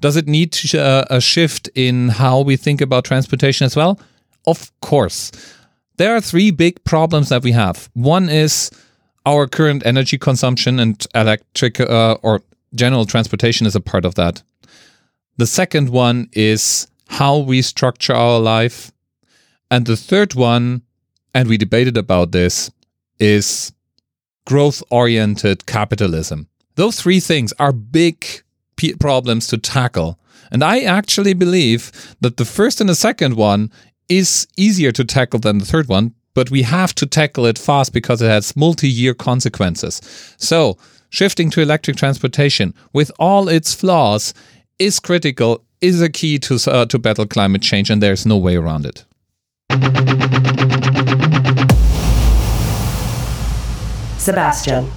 Does 0.00 0.16
it 0.16 0.26
need 0.26 0.56
uh, 0.74 1.04
a 1.10 1.20
shift 1.20 1.68
in 1.74 2.08
how 2.08 2.40
we 2.40 2.56
think 2.56 2.80
about 2.80 3.04
transportation 3.04 3.64
as 3.64 3.76
well? 3.76 3.98
Of 4.46 4.72
course. 4.80 5.32
There 5.96 6.14
are 6.14 6.20
three 6.20 6.50
big 6.50 6.82
problems 6.84 7.28
that 7.30 7.42
we 7.42 7.52
have. 7.52 7.88
One 7.94 8.28
is 8.28 8.70
our 9.24 9.46
current 9.46 9.84
energy 9.86 10.18
consumption 10.18 10.78
and 10.78 11.06
electric 11.14 11.80
uh, 11.80 12.16
or 12.22 12.42
general 12.74 13.06
transportation 13.06 13.66
is 13.66 13.74
a 13.74 13.80
part 13.80 14.04
of 14.04 14.14
that. 14.14 14.42
The 15.38 15.46
second 15.46 15.90
one 15.90 16.28
is 16.32 16.86
how 17.08 17.38
we 17.38 17.62
structure 17.62 18.14
our 18.14 18.38
life. 18.38 18.92
And 19.70 19.86
the 19.86 19.96
third 19.96 20.34
one 20.34 20.82
and 21.36 21.50
we 21.50 21.58
debated 21.58 21.98
about 21.98 22.32
this, 22.32 22.70
is 23.18 23.70
growth 24.46 24.82
oriented 24.90 25.66
capitalism. 25.66 26.48
Those 26.76 26.98
three 26.98 27.20
things 27.20 27.52
are 27.58 27.72
big 27.72 28.24
problems 28.98 29.46
to 29.48 29.58
tackle. 29.58 30.18
And 30.50 30.62
I 30.62 30.80
actually 30.80 31.34
believe 31.34 32.16
that 32.20 32.36
the 32.36 32.44
first 32.44 32.80
and 32.80 32.88
the 32.88 32.94
second 32.94 33.36
one 33.36 33.70
is 34.08 34.46
easier 34.56 34.92
to 34.92 35.04
tackle 35.04 35.40
than 35.40 35.58
the 35.58 35.64
third 35.64 35.88
one, 35.88 36.14
but 36.34 36.50
we 36.50 36.62
have 36.62 36.94
to 36.96 37.06
tackle 37.06 37.46
it 37.46 37.58
fast 37.58 37.92
because 37.92 38.22
it 38.22 38.28
has 38.28 38.56
multi 38.56 38.88
year 38.88 39.14
consequences. 39.14 40.00
So, 40.36 40.76
shifting 41.10 41.50
to 41.50 41.60
electric 41.60 41.96
transportation 41.96 42.74
with 42.92 43.10
all 43.18 43.48
its 43.48 43.74
flaws 43.74 44.34
is 44.78 45.00
critical, 45.00 45.64
is 45.80 46.02
a 46.02 46.08
key 46.08 46.38
to, 46.40 46.58
uh, 46.70 46.86
to 46.86 46.98
battle 46.98 47.26
climate 47.26 47.62
change, 47.62 47.90
and 47.90 48.02
there's 48.02 48.26
no 48.26 48.36
way 48.36 48.56
around 48.56 48.86
it. 48.86 49.04
Sebastian. 54.18 54.90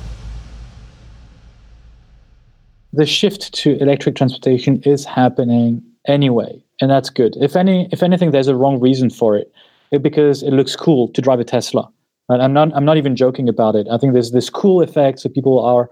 The 2.94 3.06
shift 3.06 3.54
to 3.56 3.78
electric 3.78 4.16
transportation 4.16 4.82
is 4.84 5.06
happening 5.06 5.84
anyway, 6.08 6.64
and 6.82 6.90
that's 6.90 7.10
good. 7.10 7.36
If 7.40 7.56
any, 7.56 7.88
if 7.92 8.02
anything, 8.02 8.32
there's 8.32 8.48
a 8.48 8.56
wrong 8.56 8.80
reason 8.80 9.10
for 9.10 9.38
it, 9.38 9.52
it 9.92 10.02
because 10.02 10.42
it 10.42 10.52
looks 10.52 10.76
cool 10.76 11.08
to 11.10 11.22
drive 11.22 11.40
a 11.40 11.44
Tesla. 11.44 11.90
I'm 12.30 12.54
not, 12.54 12.76
I'm 12.76 12.86
not 12.86 12.98
even 12.98 13.16
joking 13.16 13.50
about 13.50 13.76
it. 13.76 13.88
I 13.92 13.98
think 13.98 14.14
there's 14.14 14.32
this 14.32 14.50
cool 14.50 14.82
effect, 14.82 15.20
so 15.20 15.30
people 15.30 15.60
are 15.60 15.90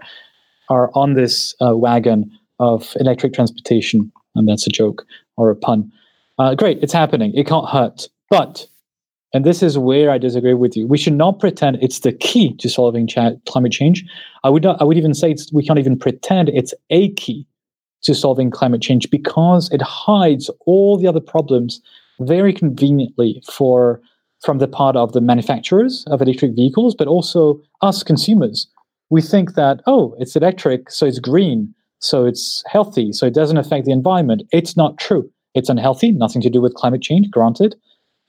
are 0.70 0.92
on 0.94 1.14
this 1.14 1.56
uh, 1.62 1.76
wagon 1.76 2.30
of 2.60 2.96
electric 3.00 3.34
transportation, 3.34 4.12
and 4.36 4.48
that's 4.48 4.68
a 4.68 4.70
joke 4.70 5.06
or 5.38 5.50
a 5.50 5.56
pun. 5.56 5.92
Uh, 6.38 6.56
great, 6.56 6.84
it's 6.84 6.94
happening. 6.94 7.34
It 7.34 7.48
can't 7.48 7.68
hurt, 7.70 8.08
but 8.30 8.68
and 9.38 9.46
this 9.46 9.62
is 9.62 9.78
where 9.78 10.10
I 10.10 10.18
disagree 10.18 10.56
with 10.56 10.76
you. 10.76 10.88
We 10.88 10.98
should 10.98 11.14
not 11.14 11.40
pretend 11.40 11.78
it's 11.80 12.00
the 12.00 12.12
key 12.12 12.56
to 12.56 12.68
solving 12.68 13.06
cha- 13.06 13.36
climate 13.46 13.72
change. 13.72 14.04
I 14.44 14.50
would 14.50 14.64
not, 14.64 14.82
I 14.82 14.84
would 14.84 14.98
even 14.98 15.14
say 15.14 15.36
we 15.54 15.64
can't 15.64 15.78
even 15.78 15.96
pretend 15.96 16.50
it's 16.50 16.74
a 16.90 17.14
key 17.14 17.46
to 18.02 18.16
solving 18.16 18.50
climate 18.50 18.82
change 18.82 19.12
because 19.12 19.72
it 19.72 19.80
hides 19.84 20.50
all 20.66 20.98
the 20.98 21.06
other 21.06 21.20
problems 21.20 21.80
very 22.20 22.52
conveniently 22.52 23.44
for 23.48 24.02
from 24.44 24.58
the 24.58 24.68
part 24.68 24.96
of 24.96 25.14
the 25.14 25.22
manufacturers 25.22 26.04
of 26.08 26.20
electric 26.20 26.56
vehicles, 26.56 26.96
but 26.96 27.08
also 27.08 27.62
us 27.84 28.02
consumers. 28.02 28.68
We 29.12 29.22
think 29.22 29.54
that 29.54 29.82
oh, 29.86 30.16
it's 30.18 30.36
electric, 30.36 30.90
so 30.90 31.06
it's 31.06 31.20
green, 31.20 31.76
so 32.00 32.26
it's 32.26 32.64
healthy, 32.66 33.12
so 33.14 33.28
it 33.28 33.36
doesn't 33.36 33.58
affect 33.58 33.86
the 33.86 33.92
environment. 33.92 34.42
It's 34.52 34.76
not 34.76 34.98
true. 34.98 35.30
It's 35.54 35.70
unhealthy, 35.70 36.12
nothing 36.12 36.42
to 36.42 36.50
do 36.50 36.60
with 36.60 36.74
climate 36.74 37.04
change, 37.04 37.30
granted 37.30 37.76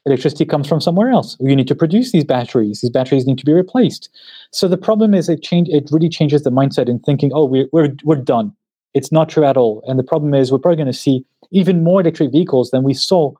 electricity 0.07 0.45
comes 0.45 0.69
from 0.69 0.81
somewhere 0.81 1.11
else. 1.11 1.37
You 1.41 1.55
need 1.55 1.69
to 1.69 1.75
produce 1.75 2.13
these 2.13 2.25
batteries. 2.25 2.81
These 2.81 2.91
batteries 2.91 3.27
need 3.27 3.39
to 3.39 3.45
be 3.45 3.53
replaced. 3.53 4.09
So 4.53 4.69
the 4.69 4.77
problem 4.77 5.15
is 5.15 5.29
it 5.29 5.43
change 5.43 5.69
it 5.69 5.89
really 5.91 6.09
changes 6.09 6.43
the 6.43 6.51
mindset 6.51 6.89
in 6.89 6.99
thinking, 7.01 7.31
oh, 7.35 7.45
we're 7.45 7.69
we're 7.73 7.95
we're 8.05 8.17
done. 8.17 8.55
It's 8.95 9.13
not 9.13 9.29
true 9.29 9.45
at 9.45 9.57
all. 9.57 9.83
And 9.87 9.99
the 9.99 10.05
problem 10.05 10.35
is 10.35 10.51
we're 10.51 10.59
probably 10.59 10.77
going 10.77 10.87
to 10.87 10.93
see 10.93 11.25
even 11.51 11.85
more 11.85 12.01
electric 12.01 12.33
vehicles 12.33 12.71
than 12.71 12.83
we 12.83 12.95
saw 12.95 13.33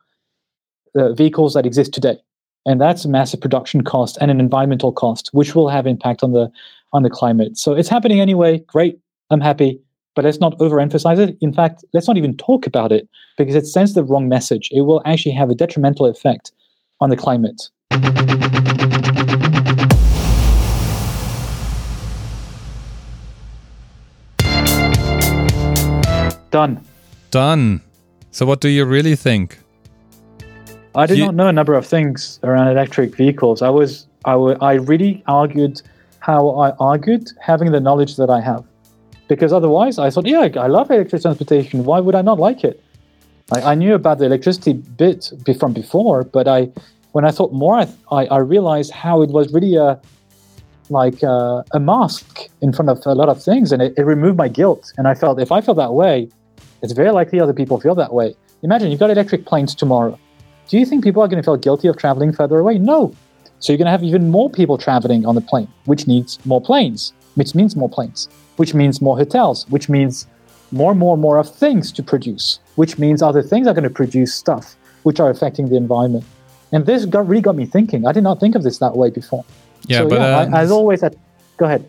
uh, 0.99 1.13
vehicles 1.15 1.55
that 1.55 1.67
exist 1.67 1.93
today. 1.93 2.19
And 2.67 2.81
that's 2.81 3.05
a 3.05 3.09
massive 3.09 3.41
production 3.41 3.83
cost 3.83 4.19
and 4.21 4.31
an 4.31 4.41
environmental 4.41 4.93
cost, 4.93 5.31
which 5.33 5.55
will 5.55 5.69
have 5.69 5.87
impact 5.87 6.23
on 6.23 6.33
the 6.33 6.51
on 6.93 7.03
the 7.03 7.11
climate. 7.11 7.57
So 7.59 7.75
it's 7.75 7.89
happening 7.89 8.21
anyway. 8.21 8.59
Great. 8.61 8.99
I'm 9.31 9.41
happy 9.41 9.81
but 10.19 10.25
let's 10.25 10.41
not 10.41 10.59
overemphasize 10.59 11.21
it. 11.21 11.39
In 11.41 11.53
fact, 11.53 11.85
let's 11.95 12.09
not 12.09 12.17
even 12.17 12.37
talk 12.37 12.67
about 12.67 12.91
it 12.91 13.09
because 13.37 13.55
it 13.55 13.69
sends 13.69 13.95
the 13.95 14.03
wrong 14.03 14.29
message. 14.29 14.69
It 14.73 14.81
will 14.81 15.01
actually 15.05 15.31
have 15.31 15.49
a 15.49 15.55
detrimental 15.55 16.07
effect 16.07 16.51
on 17.01 17.09
the 17.09 17.17
climate. 17.17 17.71
Done. 26.51 26.81
Done. 27.31 27.81
So, 28.33 28.45
what 28.45 28.61
do 28.61 28.69
you 28.69 28.85
really 28.87 29.15
think? 29.15 29.61
I 30.97 31.07
did 31.07 31.19
You- 31.19 31.27
not 31.27 31.37
know 31.37 31.47
a 31.47 31.53
number 31.53 31.75
of 31.75 31.87
things 31.87 32.41
around 32.43 32.67
electric 32.67 33.15
vehicles. 33.15 33.63
I 33.63 33.69
was 33.71 34.09
I 34.25 34.33
I 34.33 34.73
really 34.73 35.23
argued 35.29 35.81
how 36.19 36.49
I 36.59 36.73
argued 36.81 37.31
having 37.41 37.71
the 37.71 37.79
knowledge 37.79 38.17
that 38.17 38.31
I 38.31 38.41
have, 38.41 38.65
because 39.29 39.53
otherwise 39.53 39.99
I 39.99 40.11
thought, 40.11 40.27
yeah, 40.27 40.49
I 40.57 40.67
love 40.67 40.91
electric 40.91 41.23
transportation. 41.23 41.85
Why 41.85 42.01
would 42.01 42.15
I 42.15 42.23
not 42.23 42.39
like 42.39 42.65
it? 42.65 42.83
I, 43.53 43.73
I 43.73 43.75
knew 43.75 43.95
about 43.95 44.19
the 44.19 44.25
electricity 44.25 44.73
bit 44.73 45.31
from 45.59 45.73
before, 45.73 46.25
but 46.25 46.49
I 46.49 46.71
when 47.13 47.25
I 47.25 47.31
thought 47.31 47.53
more, 47.53 47.77
I 47.77 47.87
I, 48.11 48.39
realized 48.39 48.93
how 48.93 49.23
it 49.23 49.31
was 49.31 49.53
really 49.53 49.77
a 49.77 50.01
like 50.91 51.23
a, 51.23 51.65
a 51.73 51.81
mask 51.81 52.49
in 52.63 52.73
front 52.73 52.89
of 52.91 53.01
a 53.07 53.15
lot 53.15 53.29
of 53.29 53.43
things, 53.43 53.73
and 53.73 53.83
it, 53.83 53.95
it 53.97 54.03
removed 54.03 54.37
my 54.37 54.49
guilt. 54.49 54.93
And 54.97 55.07
I 55.07 55.15
felt 55.15 55.41
if 55.41 55.53
I 55.53 55.61
feel 55.61 55.75
that 55.75 55.93
way, 55.93 56.29
it's 56.83 56.93
very 56.93 57.11
likely 57.11 57.41
other 57.41 57.53
people 57.53 57.81
feel 57.81 57.95
that 57.97 58.13
way. 58.13 58.35
Imagine 58.63 58.91
you've 58.91 59.01
got 59.01 59.11
electric 59.11 59.47
planes 59.47 59.75
tomorrow. 59.75 60.19
Do 60.69 60.79
you 60.79 60.85
think 60.85 61.05
people 61.05 61.23
are 61.23 61.29
going 61.29 61.43
to 61.43 61.47
feel 61.47 61.57
guilty 61.57 61.89
of 61.89 61.97
traveling 61.97 62.33
further 62.33 62.59
away? 62.59 62.79
No. 62.79 63.15
So 63.61 63.73
you're 63.73 63.79
going 63.79 63.87
to 63.87 63.91
have 63.91 64.05
even 64.05 64.31
more 64.31 64.51
people 64.51 64.79
traveling 64.79 65.27
on 65.27 65.35
the 65.35 65.41
plane, 65.41 65.69
which 65.87 66.07
needs 66.07 66.39
more 66.45 66.61
planes, 66.61 67.13
which 67.39 67.55
means 67.55 67.77
more 67.77 67.89
planes, 67.89 68.29
which 68.57 68.75
means 68.75 69.01
more 69.01 69.17
hotels, 69.17 69.65
which 69.69 69.89
means 69.89 70.27
more 70.73 70.91
and 70.91 70.99
more 70.99 71.15
and 71.15 71.23
more 71.23 71.39
of 71.39 71.49
things 71.49 71.93
to 71.93 72.03
produce, 72.03 72.59
which 72.75 72.99
means 72.99 73.23
other 73.23 73.43
things 73.43 73.69
are 73.69 73.75
going 73.75 73.85
to 73.85 73.97
produce 74.03 74.35
stuff 74.35 74.75
which 75.05 75.21
are 75.21 75.31
affecting 75.31 75.69
the 75.69 75.77
environment. 75.77 76.25
And 76.73 76.85
this 76.85 77.07
got, 77.07 77.29
really 77.29 77.41
got 77.41 77.55
me 77.55 77.65
thinking. 77.65 78.07
I 78.09 78.13
did 78.13 78.25
not 78.25 78.41
think 78.41 78.57
of 78.57 78.65
this 78.65 78.79
that 78.79 78.97
way 78.97 79.11
before. 79.11 79.45
Yeah, 79.87 79.99
so, 79.99 80.09
but 80.09 80.21
yeah, 80.21 80.39
I, 80.53 80.63
as 80.63 80.73
always, 80.73 81.05
I, 81.05 81.11
go 81.57 81.67
ahead. 81.67 81.89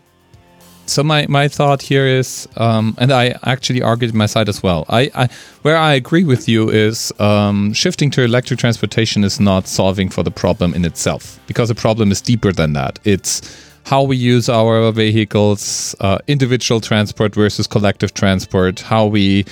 so 0.86 1.02
my 1.02 1.26
my 1.28 1.48
thought 1.48 1.82
here 1.82 2.06
is, 2.06 2.48
um, 2.56 2.94
and 2.98 3.10
I 3.12 3.34
actually 3.42 3.82
argued 3.82 4.14
my 4.14 4.26
side 4.26 4.48
as 4.48 4.62
well. 4.62 4.86
I, 4.88 5.10
I 5.16 5.28
where 5.62 5.76
I 5.76 5.94
agree 5.94 6.24
with 6.24 6.48
you 6.48 6.70
is 6.70 7.12
um, 7.18 7.72
shifting 7.72 8.10
to 8.12 8.22
electric 8.22 8.60
transportation 8.60 9.24
is 9.24 9.40
not 9.40 9.66
solving 9.66 10.08
for 10.10 10.22
the 10.22 10.30
problem 10.30 10.74
in 10.74 10.84
itself 10.84 11.40
because 11.48 11.68
the 11.68 11.80
problem 11.86 12.12
is 12.12 12.20
deeper 12.22 12.52
than 12.52 12.72
that. 12.74 13.00
It's 13.04 13.69
how 13.84 14.02
we 14.02 14.16
use 14.16 14.48
our 14.48 14.90
vehicles, 14.92 15.94
uh, 16.00 16.18
individual 16.26 16.80
transport 16.80 17.34
versus 17.34 17.66
collective 17.66 18.14
transport, 18.14 18.80
how 18.80 19.06
we 19.06 19.44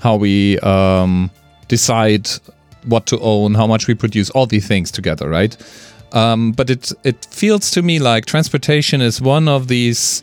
how 0.00 0.16
we 0.16 0.58
um, 0.60 1.30
decide 1.68 2.28
what 2.84 3.06
to 3.06 3.18
own, 3.20 3.54
how 3.54 3.66
much 3.66 3.86
we 3.86 3.94
produce, 3.94 4.30
all 4.30 4.46
these 4.46 4.66
things 4.66 4.90
together, 4.90 5.28
right? 5.28 5.56
Um, 6.12 6.52
but 6.52 6.70
it 6.70 6.92
it 7.04 7.24
feels 7.30 7.70
to 7.72 7.82
me 7.82 7.98
like 7.98 8.26
transportation 8.26 9.00
is 9.00 9.20
one 9.20 9.48
of 9.48 9.68
these 9.68 10.22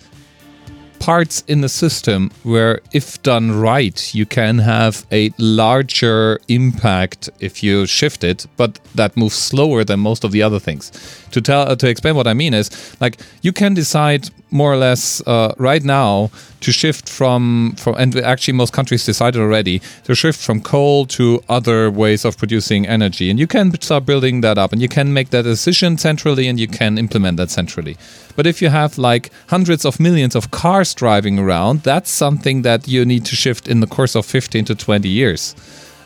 parts 0.99 1.43
in 1.47 1.61
the 1.61 1.69
system 1.69 2.31
where, 2.43 2.81
if 2.91 3.21
done 3.23 3.51
right, 3.51 4.13
you 4.13 4.25
can 4.25 4.59
have 4.59 5.05
a 5.11 5.31
larger 5.37 6.39
impact 6.47 7.29
if 7.39 7.63
you 7.63 7.85
shift 7.85 8.23
it, 8.23 8.45
but 8.57 8.79
that 8.95 9.15
moves 9.17 9.35
slower 9.35 9.83
than 9.83 9.99
most 9.99 10.23
of 10.23 10.31
the 10.31 10.43
other 10.43 10.59
things. 10.59 10.91
To 11.31 11.41
tell 11.41 11.61
uh, 11.61 11.75
to 11.75 11.87
explain 11.87 12.15
what 12.15 12.27
I 12.27 12.33
mean 12.33 12.53
is 12.53 12.69
like 12.99 13.17
you 13.41 13.53
can 13.53 13.73
decide 13.73 14.29
more 14.51 14.73
or 14.73 14.77
less 14.77 15.21
uh, 15.27 15.53
right 15.57 15.83
now 15.83 16.31
to 16.61 16.71
shift 16.71 17.07
from 17.07 17.73
from 17.77 17.95
and 17.97 18.15
actually 18.17 18.53
most 18.53 18.73
countries 18.73 19.05
decided 19.05 19.39
already 19.39 19.81
to 20.03 20.15
shift 20.15 20.39
from 20.39 20.61
coal 20.61 21.05
to 21.05 21.41
other 21.47 21.89
ways 21.91 22.25
of 22.25 22.37
producing 22.37 22.87
energy. 22.87 23.29
And 23.29 23.39
you 23.39 23.47
can 23.47 23.79
start 23.81 24.05
building 24.05 24.41
that 24.41 24.57
up 24.57 24.71
and 24.73 24.81
you 24.81 24.89
can 24.89 25.13
make 25.13 25.29
that 25.29 25.43
decision 25.43 25.97
centrally 25.97 26.47
and 26.47 26.59
you 26.59 26.67
can 26.67 26.97
implement 26.97 27.37
that 27.37 27.49
centrally. 27.49 27.97
But 28.35 28.47
if 28.47 28.61
you 28.61 28.69
have 28.69 28.97
like 28.97 29.31
hundreds 29.47 29.85
of 29.85 29.99
millions 29.99 30.35
of 30.35 30.51
cars 30.51 30.93
driving 30.93 31.39
around 31.39 31.83
that's 31.83 32.09
something 32.09 32.63
that 32.63 32.87
you 32.87 33.05
need 33.05 33.25
to 33.25 33.35
shift 33.35 33.67
in 33.67 33.79
the 33.79 33.87
course 33.87 34.15
of 34.15 34.25
15 34.25 34.65
to 34.65 34.75
20 34.75 35.07
years. 35.07 35.55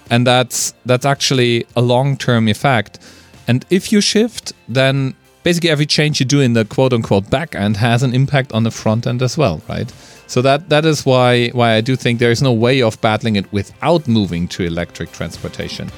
And 0.10 0.28
that's 0.28 0.74
that's 0.86 1.06
actually 1.06 1.66
a 1.76 1.82
long-term 1.82 2.48
effect. 2.48 3.00
And 3.48 3.66
if 3.70 3.92
you 3.92 4.02
shift 4.02 4.54
then 4.68 5.16
basically 5.44 5.70
every 5.70 5.86
change 5.86 6.20
you 6.20 6.26
do 6.26 6.40
in 6.40 6.54
the 6.54 6.66
quote 6.66 6.94
unquote 6.94 7.30
back 7.30 7.56
end 7.56 7.78
has 7.78 8.04
an 8.04 8.14
impact 8.14 8.52
on 8.54 8.64
the 8.64 8.72
front 8.72 9.06
end 9.08 9.22
as 9.22 9.38
well 9.38 9.62
right? 9.70 9.92
So 10.28 10.42
that 10.42 10.70
that 10.70 10.86
is 10.86 11.06
why 11.06 11.50
why 11.50 11.74
i 11.74 11.82
do 11.82 11.96
think 11.96 12.20
there 12.20 12.32
is 12.32 12.42
no 12.42 12.54
way 12.54 12.82
of 12.82 13.00
battling 13.02 13.36
it 13.36 13.52
without 13.52 14.08
moving 14.08 14.48
to 14.50 14.64
electric 14.64 15.12
transportation 15.12 15.90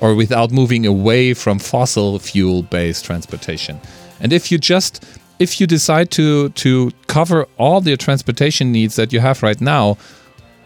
or 0.00 0.14
without 0.14 0.50
moving 0.50 0.86
away 0.86 1.34
from 1.34 1.58
fossil 1.58 2.18
fuel 2.18 2.62
based 2.62 3.04
transportation. 3.04 3.80
And 4.20 4.32
if 4.32 4.50
you 4.50 4.58
just 4.58 5.04
if 5.38 5.60
you 5.60 5.66
decide 5.66 6.10
to 6.12 6.48
to 6.50 6.90
cover 7.06 7.46
all 7.58 7.80
the 7.80 7.96
transportation 7.96 8.72
needs 8.72 8.96
that 8.96 9.12
you 9.12 9.20
have 9.20 9.42
right 9.42 9.60
now 9.60 9.96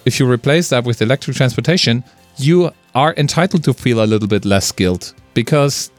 if 0.07 0.21
you 0.21 0.31
replace 0.31 0.69
that 0.71 0.85
with 0.85 1.03
electric 1.03 1.37
transportation, 1.37 2.05
you 2.39 2.71
are 2.95 3.13
entitled 3.17 3.65
to 3.65 3.75
feel 3.75 4.03
a 4.03 4.07
little 4.07 4.29
bit 4.29 4.45
less 4.45 4.71
guilt 4.73 5.13
because 5.35 5.91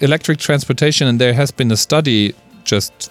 electric 0.00 0.38
transportation, 0.38 1.06
and 1.06 1.20
there 1.20 1.34
has 1.34 1.50
been 1.50 1.70
a 1.70 1.76
study 1.76 2.34
just 2.64 3.10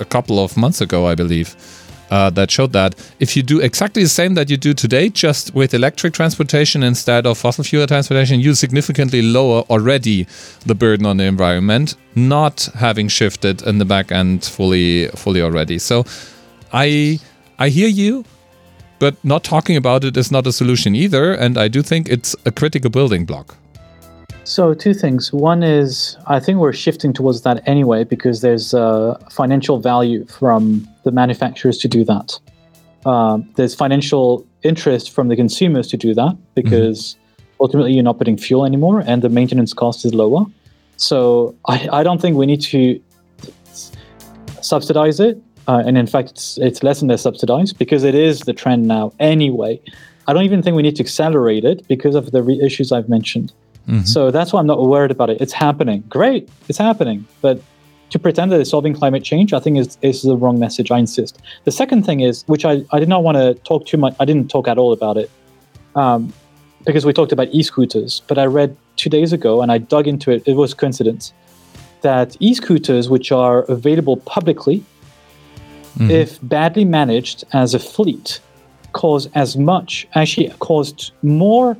a 0.00 0.04
couple 0.04 0.38
of 0.38 0.56
months 0.56 0.80
ago, 0.80 1.06
I 1.06 1.14
believe, 1.14 1.56
uh, 2.10 2.30
that 2.30 2.50
showed 2.50 2.72
that 2.72 2.94
if 3.20 3.36
you 3.36 3.42
do 3.42 3.60
exactly 3.60 4.02
the 4.02 4.08
same 4.08 4.34
that 4.34 4.48
you 4.48 4.56
do 4.56 4.72
today, 4.72 5.08
just 5.08 5.54
with 5.54 5.74
electric 5.74 6.14
transportation 6.14 6.82
instead 6.82 7.26
of 7.26 7.36
fossil 7.36 7.64
fuel 7.64 7.86
transportation, 7.86 8.40
you 8.40 8.54
significantly 8.54 9.22
lower 9.22 9.62
already 9.68 10.26
the 10.64 10.74
burden 10.74 11.04
on 11.06 11.16
the 11.18 11.24
environment, 11.24 11.96
not 12.14 12.68
having 12.74 13.08
shifted 13.08 13.62
in 13.62 13.78
the 13.78 13.84
back 13.84 14.10
end 14.10 14.44
fully, 14.44 15.08
fully 15.08 15.42
already. 15.42 15.78
So, 15.78 16.04
I 16.72 17.18
I 17.58 17.68
hear 17.70 17.88
you 17.88 18.24
but 18.98 19.16
not 19.24 19.44
talking 19.44 19.76
about 19.76 20.04
it 20.04 20.16
is 20.16 20.30
not 20.30 20.46
a 20.46 20.52
solution 20.52 20.94
either 20.94 21.32
and 21.32 21.56
i 21.56 21.68
do 21.68 21.82
think 21.82 22.08
it's 22.08 22.34
a 22.44 22.50
critical 22.50 22.90
building 22.90 23.24
block 23.24 23.56
So, 24.48 24.72
two 24.72 24.94
things. 24.94 25.30
One 25.30 25.62
is 25.62 26.16
I 26.26 26.40
think 26.40 26.58
we're 26.58 26.72
shifting 26.72 27.12
towards 27.12 27.42
that 27.42 27.62
anyway 27.68 28.04
because 28.04 28.40
there's 28.40 28.72
uh, 28.72 29.18
financial 29.30 29.78
value 29.78 30.24
from 30.24 30.88
the 31.04 31.10
manufacturers 31.10 31.76
to 31.78 31.86
do 31.86 32.02
that. 32.04 32.40
Um, 33.04 33.46
there's 33.56 33.74
financial 33.74 34.46
interest 34.62 35.10
from 35.10 35.28
the 35.28 35.36
consumers 35.36 35.86
to 35.88 35.98
do 35.98 36.14
that 36.14 36.34
because 36.54 37.14
ultimately 37.60 37.92
you're 37.92 38.02
not 38.02 38.16
putting 38.16 38.38
fuel 38.38 38.64
anymore 38.64 39.04
and 39.06 39.20
the 39.20 39.28
maintenance 39.28 39.74
cost 39.74 40.06
is 40.06 40.14
lower. 40.14 40.46
So, 40.96 41.54
I, 41.66 41.86
I 41.92 42.02
don't 42.02 42.18
think 42.18 42.38
we 42.38 42.46
need 42.46 42.62
to 42.62 42.98
subsidize 44.62 45.20
it. 45.20 45.36
Uh, 45.66 45.82
and 45.84 45.98
in 45.98 46.06
fact, 46.06 46.30
it's, 46.30 46.56
it's 46.56 46.82
less 46.82 47.02
and 47.02 47.10
less 47.10 47.20
subsidized 47.20 47.78
because 47.78 48.02
it 48.02 48.14
is 48.14 48.40
the 48.40 48.54
trend 48.54 48.88
now 48.88 49.12
anyway. 49.20 49.78
I 50.26 50.32
don't 50.32 50.44
even 50.44 50.62
think 50.62 50.74
we 50.74 50.82
need 50.82 50.96
to 50.96 51.02
accelerate 51.02 51.64
it 51.64 51.86
because 51.86 52.14
of 52.14 52.30
the 52.30 52.42
re- 52.42 52.58
issues 52.62 52.92
I've 52.92 53.10
mentioned. 53.10 53.52
So 54.04 54.30
that's 54.30 54.52
why 54.52 54.60
I'm 54.60 54.66
not 54.66 54.80
worried 54.82 55.10
about 55.10 55.30
it. 55.30 55.40
It's 55.40 55.52
happening. 55.52 56.04
Great, 56.08 56.48
it's 56.68 56.78
happening. 56.78 57.26
But 57.40 57.62
to 58.10 58.18
pretend 58.18 58.52
that 58.52 58.60
it's 58.60 58.70
solving 58.70 58.94
climate 58.94 59.24
change, 59.24 59.52
I 59.52 59.60
think 59.60 59.78
is, 59.78 59.98
is 60.02 60.22
the 60.22 60.36
wrong 60.36 60.58
message. 60.58 60.90
I 60.90 60.98
insist. 60.98 61.40
The 61.64 61.72
second 61.72 62.04
thing 62.04 62.20
is, 62.20 62.44
which 62.46 62.64
I, 62.64 62.84
I 62.92 63.00
did 63.00 63.08
not 63.08 63.22
want 63.22 63.36
to 63.36 63.54
talk 63.64 63.86
too 63.86 63.96
much, 63.96 64.14
I 64.20 64.24
didn't 64.24 64.48
talk 64.50 64.68
at 64.68 64.78
all 64.78 64.92
about 64.92 65.16
it 65.16 65.30
um, 65.94 66.32
because 66.84 67.04
we 67.04 67.12
talked 67.12 67.32
about 67.32 67.48
e 67.48 67.62
scooters. 67.62 68.22
But 68.26 68.38
I 68.38 68.44
read 68.44 68.76
two 68.96 69.10
days 69.10 69.32
ago 69.32 69.62
and 69.62 69.72
I 69.72 69.78
dug 69.78 70.06
into 70.06 70.30
it. 70.30 70.42
It 70.46 70.54
was 70.54 70.74
coincidence 70.74 71.32
that 72.02 72.36
e 72.40 72.54
scooters, 72.54 73.08
which 73.08 73.32
are 73.32 73.62
available 73.62 74.18
publicly, 74.18 74.84
if 76.00 76.38
badly 76.42 76.84
managed 76.84 77.42
as 77.52 77.74
a 77.74 77.78
fleet, 77.78 78.40
cause 78.92 79.28
as 79.34 79.56
much, 79.56 80.06
actually, 80.14 80.48
caused 80.60 81.10
more 81.22 81.76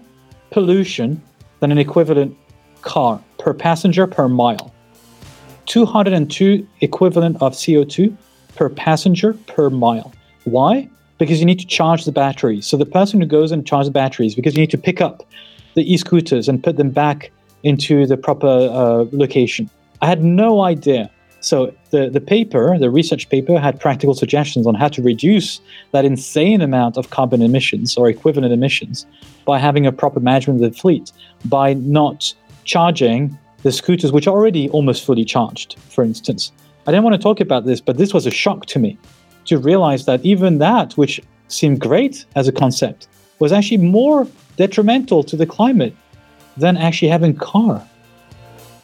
pollution 0.50 1.22
than 1.60 1.72
an 1.72 1.78
equivalent 1.78 2.36
car 2.82 3.22
per 3.38 3.54
passenger 3.54 4.06
per 4.06 4.28
mile. 4.28 4.72
202 5.66 6.66
equivalent 6.80 7.36
of 7.42 7.52
CO2 7.52 8.16
per 8.56 8.68
passenger 8.68 9.34
per 9.46 9.70
mile. 9.70 10.12
Why? 10.44 10.88
Because 11.18 11.40
you 11.40 11.46
need 11.46 11.58
to 11.58 11.66
charge 11.66 12.04
the 12.04 12.12
batteries. 12.12 12.66
So 12.66 12.76
the 12.76 12.86
person 12.86 13.20
who 13.20 13.26
goes 13.26 13.52
and 13.52 13.66
charges 13.66 13.88
the 13.88 13.92
batteries, 13.92 14.34
because 14.34 14.54
you 14.54 14.60
need 14.60 14.70
to 14.70 14.78
pick 14.78 15.00
up 15.00 15.26
the 15.74 15.92
e-scooters 15.92 16.48
and 16.48 16.62
put 16.62 16.76
them 16.76 16.90
back 16.90 17.30
into 17.62 18.06
the 18.06 18.16
proper 18.16 18.46
uh, 18.46 19.04
location. 19.12 19.68
I 20.00 20.06
had 20.06 20.22
no 20.22 20.62
idea. 20.62 21.10
So 21.40 21.72
the, 21.90 22.10
the 22.10 22.20
paper, 22.20 22.76
the 22.78 22.90
research 22.90 23.28
paper, 23.28 23.58
had 23.58 23.78
practical 23.78 24.14
suggestions 24.14 24.66
on 24.66 24.74
how 24.74 24.88
to 24.88 25.02
reduce 25.02 25.60
that 25.92 26.04
insane 26.04 26.60
amount 26.60 26.96
of 26.96 27.10
carbon 27.10 27.42
emissions 27.42 27.96
or 27.96 28.08
equivalent 28.08 28.52
emissions 28.52 29.06
by 29.44 29.58
having 29.58 29.86
a 29.86 29.92
proper 29.92 30.20
management 30.20 30.62
of 30.62 30.72
the 30.72 30.78
fleet, 30.78 31.12
by 31.44 31.74
not 31.74 32.34
charging 32.64 33.38
the 33.62 33.72
scooters, 33.72 34.12
which 34.12 34.26
are 34.26 34.34
already 34.34 34.68
almost 34.70 35.04
fully 35.04 35.24
charged, 35.24 35.78
for 35.90 36.04
instance. 36.04 36.52
I 36.86 36.90
didn't 36.90 37.04
want 37.04 37.14
to 37.14 37.22
talk 37.22 37.40
about 37.40 37.66
this, 37.66 37.80
but 37.80 37.98
this 37.98 38.14
was 38.14 38.26
a 38.26 38.30
shock 38.30 38.66
to 38.66 38.78
me 38.78 38.98
to 39.44 39.58
realize 39.58 40.06
that 40.06 40.24
even 40.24 40.58
that, 40.58 40.92
which 40.94 41.20
seemed 41.48 41.80
great 41.80 42.24
as 42.34 42.48
a 42.48 42.52
concept, 42.52 43.08
was 43.38 43.52
actually 43.52 43.78
more 43.78 44.26
detrimental 44.56 45.22
to 45.24 45.36
the 45.36 45.46
climate 45.46 45.94
than 46.56 46.76
actually 46.76 47.08
having 47.08 47.30
a 47.30 47.38
car. 47.38 47.86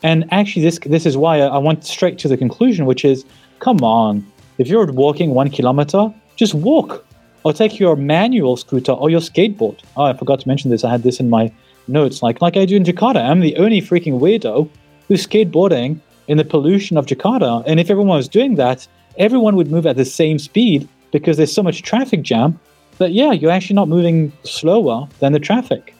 And 0.04 0.26
actually, 0.30 0.62
this 0.62 0.78
this 0.80 1.06
is 1.06 1.16
why 1.16 1.40
I, 1.40 1.58
went 1.58 1.84
straight 1.84 2.18
to 2.18 2.28
the 2.28 2.36
conclusion, 2.36 2.84
which 2.84 3.04
is, 3.04 3.24
come 3.58 3.78
on, 3.78 4.24
if 4.58 4.68
you're 4.68 4.92
walking 4.92 5.30
one 5.30 5.50
kilometer, 5.50 6.14
just 6.36 6.54
walk. 6.54 7.04
or 7.44 7.52
take 7.52 7.78
your 7.78 7.94
manual 7.94 8.56
scooter 8.56 8.92
or 8.92 9.10
your 9.10 9.20
skateboard. 9.20 9.78
Oh, 9.96 10.04
I 10.04 10.14
forgot 10.14 10.40
to 10.40 10.48
mention 10.48 10.70
this. 10.70 10.82
I 10.82 10.90
had 10.90 11.02
this 11.02 11.20
in 11.20 11.28
my 11.30 11.52
notes. 11.88 12.22
Like 12.22 12.40
like 12.40 12.56
I 12.56 12.64
do 12.64 12.76
in 12.76 12.84
Jakarta, 12.84 13.20
I'm 13.30 13.40
the 13.40 13.56
only 13.56 13.80
freaking 13.80 14.18
weirdo 14.18 14.68
who's 15.08 15.26
skateboarding 15.26 16.00
in 16.28 16.38
the 16.38 16.44
pollution 16.44 16.96
of 16.96 17.06
Jakarta. 17.06 17.62
And 17.66 17.78
if 17.78 17.90
everyone 17.90 18.16
was 18.16 18.28
doing 18.28 18.54
that, 18.56 18.88
everyone 19.18 19.56
would 19.56 19.70
move 19.70 19.86
at 19.86 19.96
the 19.96 20.04
same 20.04 20.38
speed 20.38 20.88
because 21.12 21.36
there's 21.36 21.52
so 21.52 21.62
much 21.62 21.82
traffic 21.82 22.22
jam 22.22 22.58
that 22.98 23.12
yeah, 23.12 23.32
you're 23.32 23.50
actually 23.50 23.76
not 23.76 23.88
moving 23.88 24.32
slower 24.44 25.06
than 25.20 25.32
the 25.32 25.40
traffic. 25.40 25.94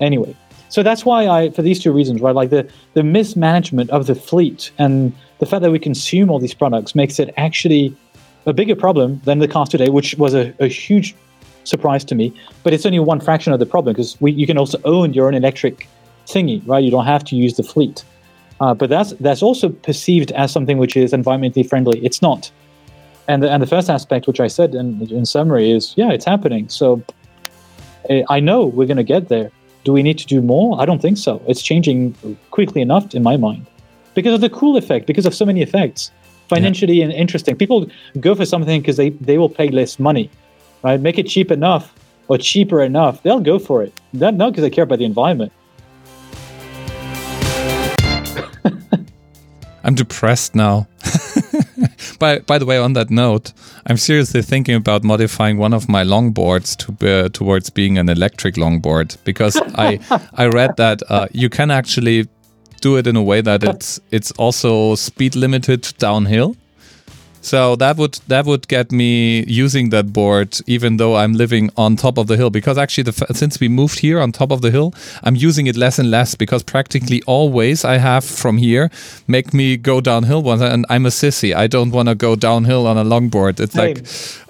Anyway, 0.00 0.34
so 0.68 0.82
that's 0.82 1.04
why 1.04 1.28
I, 1.28 1.50
for 1.50 1.62
these 1.62 1.82
two 1.82 1.92
reasons, 1.92 2.20
right, 2.20 2.34
like 2.34 2.50
the 2.50 2.68
the 2.94 3.02
mismanagement 3.02 3.90
of 3.90 4.06
the 4.06 4.14
fleet 4.14 4.70
and 4.78 5.12
the 5.38 5.46
fact 5.46 5.62
that 5.62 5.70
we 5.70 5.78
consume 5.78 6.30
all 6.30 6.38
these 6.38 6.54
products 6.54 6.94
makes 6.94 7.18
it 7.18 7.32
actually 7.36 7.94
a 8.46 8.52
bigger 8.52 8.76
problem 8.76 9.20
than 9.24 9.38
the 9.38 9.48
cars 9.48 9.68
today, 9.68 9.88
which 9.90 10.14
was 10.16 10.34
a, 10.34 10.54
a 10.60 10.68
huge 10.68 11.14
surprise 11.64 12.04
to 12.04 12.14
me. 12.14 12.32
But 12.62 12.72
it's 12.72 12.86
only 12.86 13.00
one 13.00 13.20
fraction 13.20 13.52
of 13.52 13.58
the 13.58 13.66
problem 13.66 13.92
because 13.92 14.16
you 14.20 14.46
can 14.46 14.56
also 14.56 14.78
own 14.84 15.12
your 15.12 15.26
own 15.26 15.34
electric 15.34 15.88
thingy, 16.26 16.66
right? 16.66 16.82
You 16.82 16.90
don't 16.90 17.04
have 17.04 17.24
to 17.24 17.36
use 17.36 17.56
the 17.56 17.62
fleet. 17.62 18.04
Uh, 18.60 18.72
but 18.72 18.88
that's 18.88 19.12
that's 19.20 19.42
also 19.42 19.68
perceived 19.68 20.32
as 20.32 20.50
something 20.50 20.78
which 20.78 20.96
is 20.96 21.12
environmentally 21.12 21.68
friendly. 21.68 22.04
It's 22.04 22.22
not. 22.22 22.50
And 23.28 23.42
the, 23.42 23.50
and 23.50 23.62
the 23.62 23.66
first 23.66 23.90
aspect, 23.90 24.26
which 24.26 24.40
I 24.40 24.46
said 24.46 24.74
in, 24.74 25.02
in 25.10 25.26
summary, 25.26 25.70
is 25.70 25.94
yeah, 25.96 26.10
it's 26.10 26.24
happening. 26.24 26.68
So 26.68 27.02
eh, 28.08 28.22
I 28.30 28.40
know 28.40 28.66
we're 28.66 28.86
going 28.86 28.96
to 28.96 29.04
get 29.04 29.28
there. 29.28 29.50
Do 29.86 29.92
we 29.92 30.02
need 30.02 30.18
to 30.18 30.26
do 30.26 30.42
more? 30.42 30.80
I 30.82 30.84
don't 30.84 31.00
think 31.00 31.16
so. 31.16 31.40
It's 31.46 31.62
changing 31.62 32.16
quickly 32.50 32.82
enough 32.82 33.14
in 33.14 33.22
my 33.22 33.36
mind 33.36 33.68
because 34.14 34.34
of 34.34 34.40
the 34.40 34.50
cool 34.50 34.76
effect, 34.76 35.06
because 35.06 35.26
of 35.26 35.32
so 35.32 35.46
many 35.46 35.62
effects, 35.62 36.10
financially 36.48 36.94
yeah. 36.94 37.04
and 37.04 37.12
interesting. 37.12 37.54
People 37.54 37.86
go 38.18 38.34
for 38.34 38.44
something 38.44 38.80
because 38.80 38.96
they, 38.96 39.10
they 39.10 39.38
will 39.38 39.48
pay 39.48 39.68
less 39.68 40.00
money, 40.00 40.28
right? 40.82 41.00
Make 41.00 41.18
it 41.18 41.28
cheap 41.28 41.52
enough 41.52 41.94
or 42.26 42.36
cheaper 42.36 42.82
enough. 42.82 43.22
They'll 43.22 43.38
go 43.38 43.60
for 43.60 43.84
it. 43.84 43.92
Not 44.12 44.36
because 44.36 44.62
they 44.62 44.70
care 44.70 44.82
about 44.82 44.98
the 44.98 45.04
environment. 45.04 45.52
I'm 49.84 49.94
depressed 49.94 50.56
now. 50.56 50.88
by 52.18 52.38
by 52.40 52.58
the 52.58 52.66
way, 52.66 52.78
on 52.78 52.92
that 52.94 53.10
note, 53.10 53.52
I'm 53.86 53.96
seriously 53.96 54.42
thinking 54.42 54.74
about 54.74 55.04
modifying 55.04 55.58
one 55.58 55.72
of 55.74 55.88
my 55.88 56.04
longboards 56.04 56.76
to 56.76 57.08
uh, 57.08 57.28
towards 57.28 57.70
being 57.70 57.98
an 57.98 58.08
electric 58.08 58.56
longboard 58.56 59.16
because 59.24 59.56
I 59.74 60.00
I 60.34 60.46
read 60.46 60.76
that 60.76 61.02
uh, 61.08 61.26
you 61.32 61.48
can 61.48 61.70
actually 61.70 62.28
do 62.80 62.96
it 62.96 63.06
in 63.06 63.16
a 63.16 63.22
way 63.22 63.40
that 63.40 63.62
it's 63.64 64.00
it's 64.10 64.32
also 64.32 64.94
speed 64.94 65.36
limited 65.36 65.92
downhill. 65.98 66.56
So 67.46 67.76
that 67.76 67.96
would 67.96 68.14
that 68.26 68.44
would 68.44 68.66
get 68.66 68.90
me 68.90 69.44
using 69.44 69.90
that 69.90 70.12
board, 70.12 70.58
even 70.66 70.96
though 70.96 71.14
I'm 71.14 71.34
living 71.34 71.70
on 71.76 71.94
top 71.94 72.18
of 72.18 72.26
the 72.26 72.36
hill. 72.36 72.50
Because 72.50 72.76
actually, 72.76 73.04
the, 73.04 73.12
since 73.34 73.60
we 73.60 73.68
moved 73.68 74.00
here 74.00 74.18
on 74.18 74.32
top 74.32 74.50
of 74.50 74.62
the 74.62 74.72
hill, 74.72 74.92
I'm 75.22 75.36
using 75.36 75.68
it 75.68 75.76
less 75.76 76.00
and 76.00 76.10
less 76.10 76.34
because 76.34 76.64
practically 76.64 77.22
always 77.24 77.84
I 77.84 77.98
have 77.98 78.24
from 78.24 78.58
here 78.58 78.90
make 79.28 79.54
me 79.54 79.76
go 79.76 80.00
downhill 80.00 80.42
once, 80.42 80.60
and 80.60 80.84
I'm 80.90 81.06
a 81.06 81.10
sissy. 81.10 81.54
I 81.54 81.68
don't 81.68 81.92
want 81.92 82.08
to 82.08 82.16
go 82.16 82.34
downhill 82.34 82.84
on 82.84 82.98
a 82.98 83.04
longboard. 83.04 83.60
It's 83.60 83.74
Same. 83.74 83.94
like, 83.94 84.06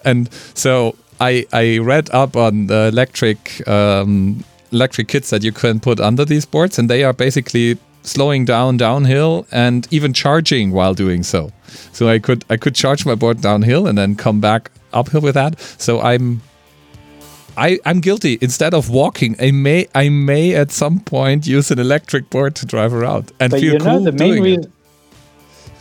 and 0.07 0.33
so 0.55 0.97
I 1.21 1.45
I 1.53 1.79
read 1.79 2.09
up 2.15 2.35
on 2.35 2.67
the 2.69 2.89
electric. 2.93 3.69
Um, 3.69 4.43
electric 4.73 5.07
kits 5.07 5.31
that 5.31 5.45
you 5.45 5.53
can 5.53 5.79
put 5.79 6.01
under 6.01 6.25
these 6.25 6.45
boards 6.45 6.77
and 6.77 6.91
they 6.91 7.05
are 7.05 7.13
basically 7.13 7.79
slowing 8.03 8.45
down 8.45 8.77
downhill 8.77 9.47
and 9.53 9.87
even 9.93 10.13
charging 10.13 10.73
while 10.73 10.93
doing 10.93 11.23
so. 11.23 11.53
So 11.93 12.09
I 12.09 12.19
could 12.19 12.45
I 12.51 12.57
could 12.57 12.75
charge 12.75 13.07
my 13.07 13.15
board 13.15 13.41
downhill 13.41 13.87
and 13.87 13.97
then 13.97 14.17
come 14.17 14.41
back 14.41 14.71
uphill 14.93 15.21
with 15.21 15.35
that. 15.35 15.61
So 15.79 16.01
I'm 16.01 16.43
I, 17.57 17.79
I'm 17.87 18.01
guilty. 18.01 18.39
Instead 18.41 18.75
of 18.75 18.91
walking, 18.91 19.37
I 19.41 19.51
may 19.51 19.89
I 19.95 20.09
may 20.09 20.55
at 20.55 20.71
some 20.71 21.01
point 21.01 21.47
use 21.47 21.71
an 21.71 21.79
electric 21.79 22.29
board 22.29 22.55
to 22.57 22.67
drive 22.67 22.93
around 22.93 23.33
and 23.41 23.51
but 23.51 23.61
feel 23.61 23.73
you 23.75 23.79
know, 23.79 23.85
cool 23.85 24.05
the 24.05 24.13
main 24.13 24.33
doing 24.33 24.43
reason, 24.43 24.73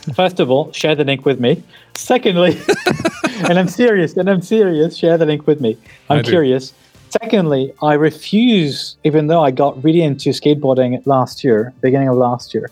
it. 0.07 0.15
First 0.15 0.39
of 0.39 0.49
all, 0.49 0.71
share 0.71 0.95
the 0.95 1.03
link 1.03 1.25
with 1.25 1.39
me. 1.39 1.63
Secondly, 1.95 2.59
and 3.49 3.57
I'm 3.57 3.67
serious, 3.67 4.15
and 4.15 4.29
I'm 4.29 4.41
serious. 4.41 4.95
Share 4.95 5.17
the 5.17 5.25
link 5.25 5.47
with 5.47 5.59
me. 5.59 5.77
I'm 6.09 6.23
curious. 6.23 6.73
Secondly, 7.09 7.73
I 7.81 7.93
refuse, 7.93 8.97
even 9.03 9.27
though 9.27 9.41
I 9.41 9.51
got 9.51 9.81
really 9.83 10.01
into 10.01 10.29
skateboarding 10.29 11.01
last 11.05 11.43
year, 11.43 11.73
beginning 11.81 12.09
of 12.09 12.17
last 12.17 12.53
year, 12.53 12.69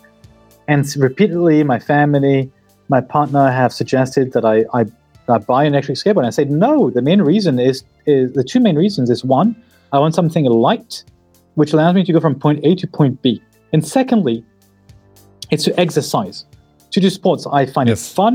and 0.68 0.86
repeatedly 0.96 1.62
my 1.64 1.78
family, 1.78 2.52
my 2.94 3.00
partner 3.00 3.50
have 3.60 3.72
suggested 3.72 4.32
that 4.34 4.44
I, 4.44 4.56
I, 4.78 4.82
I 5.28 5.38
buy 5.38 5.64
an 5.64 5.74
electric 5.74 5.96
skateboard. 5.98 6.24
And 6.24 6.32
I 6.32 6.36
said 6.40 6.50
no. 6.50 6.90
The 6.90 7.02
main 7.10 7.22
reason 7.22 7.58
is, 7.58 7.76
is 8.06 8.32
the 8.38 8.44
two 8.44 8.60
main 8.60 8.76
reasons 8.84 9.10
is 9.10 9.24
one, 9.24 9.48
I 9.92 9.98
want 9.98 10.14
something 10.14 10.44
light, 10.44 11.02
which 11.60 11.72
allows 11.72 11.94
me 11.94 12.04
to 12.04 12.12
go 12.12 12.20
from 12.20 12.34
point 12.46 12.60
A 12.68 12.74
to 12.76 12.86
point 12.86 13.20
B, 13.22 13.42
and 13.72 13.80
secondly, 13.98 14.44
it's 15.50 15.64
to 15.64 15.72
exercise, 15.84 16.44
to 16.92 17.00
do 17.00 17.10
sports. 17.10 17.46
I 17.60 17.66
find 17.66 17.88
yes. 17.88 18.10
it 18.10 18.14
fun, 18.14 18.34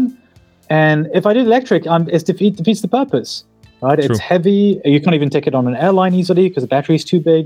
and 0.70 1.10
if 1.14 1.26
I 1.26 1.34
did 1.34 1.46
electric, 1.46 1.88
um, 1.88 2.08
it 2.10 2.26
defeats 2.26 2.82
the 2.82 2.88
purpose 2.88 3.32
right? 3.82 4.00
True. 4.00 4.10
It's 4.10 4.20
heavy. 4.20 4.82
You 4.86 5.00
can't 5.02 5.16
even 5.16 5.30
take 5.30 5.48
it 5.48 5.56
on 5.56 5.68
an 5.68 5.76
airline 5.76 6.14
easily 6.14 6.48
because 6.48 6.64
the 6.64 6.68
battery 6.68 6.96
is 6.96 7.06
too 7.06 7.20
big 7.20 7.44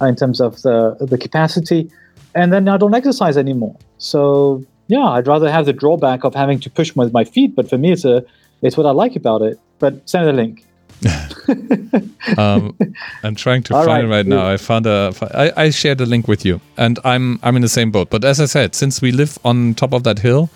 uh, 0.00 0.06
in 0.06 0.16
terms 0.16 0.40
of 0.40 0.62
the 0.62 0.96
the 1.12 1.18
capacity. 1.18 1.90
And 2.34 2.52
then 2.52 2.68
I 2.68 2.76
don't 2.76 2.94
exercise 2.94 3.36
anymore. 3.36 3.76
So 3.98 4.64
yeah, 4.88 5.04
I'd 5.04 5.26
rather 5.26 5.50
have 5.50 5.66
the 5.66 5.72
drawback 5.72 6.24
of 6.24 6.34
having 6.34 6.58
to 6.60 6.70
push 6.70 6.94
with 6.96 7.12
my 7.12 7.24
feet. 7.24 7.54
But 7.54 7.68
for 7.68 7.78
me, 7.78 7.92
it's 7.92 8.04
a 8.04 8.24
it's 8.62 8.76
what 8.76 8.86
I 8.86 8.90
like 8.90 9.14
about 9.14 9.42
it. 9.42 9.60
But 9.78 10.08
send 10.08 10.26
the 10.26 10.32
link. 10.32 10.64
um, 12.38 12.76
I'm 13.22 13.36
trying 13.36 13.62
to 13.64 13.76
All 13.76 13.84
find 13.84 14.10
right. 14.10 14.16
it 14.16 14.16
right 14.16 14.26
now. 14.26 14.48
I 14.48 14.56
found 14.56 14.86
a. 14.86 15.12
I, 15.32 15.64
I 15.64 15.70
shared 15.70 16.00
a 16.00 16.06
link 16.06 16.26
with 16.26 16.44
you, 16.44 16.60
and 16.76 16.98
I'm 17.04 17.38
I'm 17.42 17.54
in 17.54 17.62
the 17.62 17.68
same 17.68 17.90
boat. 17.90 18.10
But 18.10 18.24
as 18.24 18.40
I 18.40 18.46
said, 18.46 18.74
since 18.74 19.00
we 19.00 19.12
live 19.12 19.38
on 19.44 19.74
top 19.74 19.92
of 19.92 20.02
that 20.04 20.18
hill, 20.18 20.50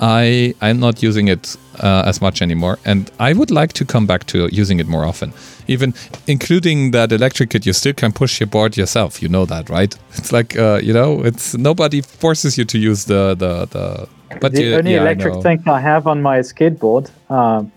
I 0.00 0.54
I'm 0.60 0.78
not 0.78 1.02
using 1.02 1.28
it 1.28 1.56
uh, 1.82 2.02
as 2.06 2.20
much 2.20 2.42
anymore, 2.42 2.78
and 2.84 3.10
I 3.18 3.32
would 3.32 3.50
like 3.50 3.72
to 3.74 3.84
come 3.84 4.06
back 4.06 4.24
to 4.26 4.48
using 4.52 4.80
it 4.80 4.86
more 4.86 5.04
often. 5.04 5.32
Even 5.68 5.94
including 6.26 6.90
that 6.92 7.12
electric 7.12 7.50
kit, 7.50 7.66
you 7.66 7.72
still 7.72 7.94
can 7.94 8.12
push 8.12 8.40
your 8.40 8.46
board 8.46 8.76
yourself. 8.76 9.22
You 9.22 9.28
know 9.28 9.46
that, 9.46 9.70
right? 9.70 9.96
It's 10.18 10.32
like 10.32 10.56
uh, 10.56 10.80
you 10.82 10.92
know, 10.92 11.22
it's 11.24 11.56
nobody 11.56 12.00
forces 12.02 12.58
you 12.58 12.64
to 12.64 12.78
use 12.78 13.04
the 13.04 13.34
the 13.34 13.66
the. 13.66 14.08
But 14.40 14.52
the 14.52 14.62
you, 14.62 14.74
only 14.74 14.92
yeah, 14.92 15.02
electric 15.02 15.34
I 15.34 15.40
thing 15.40 15.62
I 15.66 15.80
have 15.80 16.06
on 16.06 16.20
my 16.20 16.40
skateboard 16.40 17.10
um, 17.30 17.70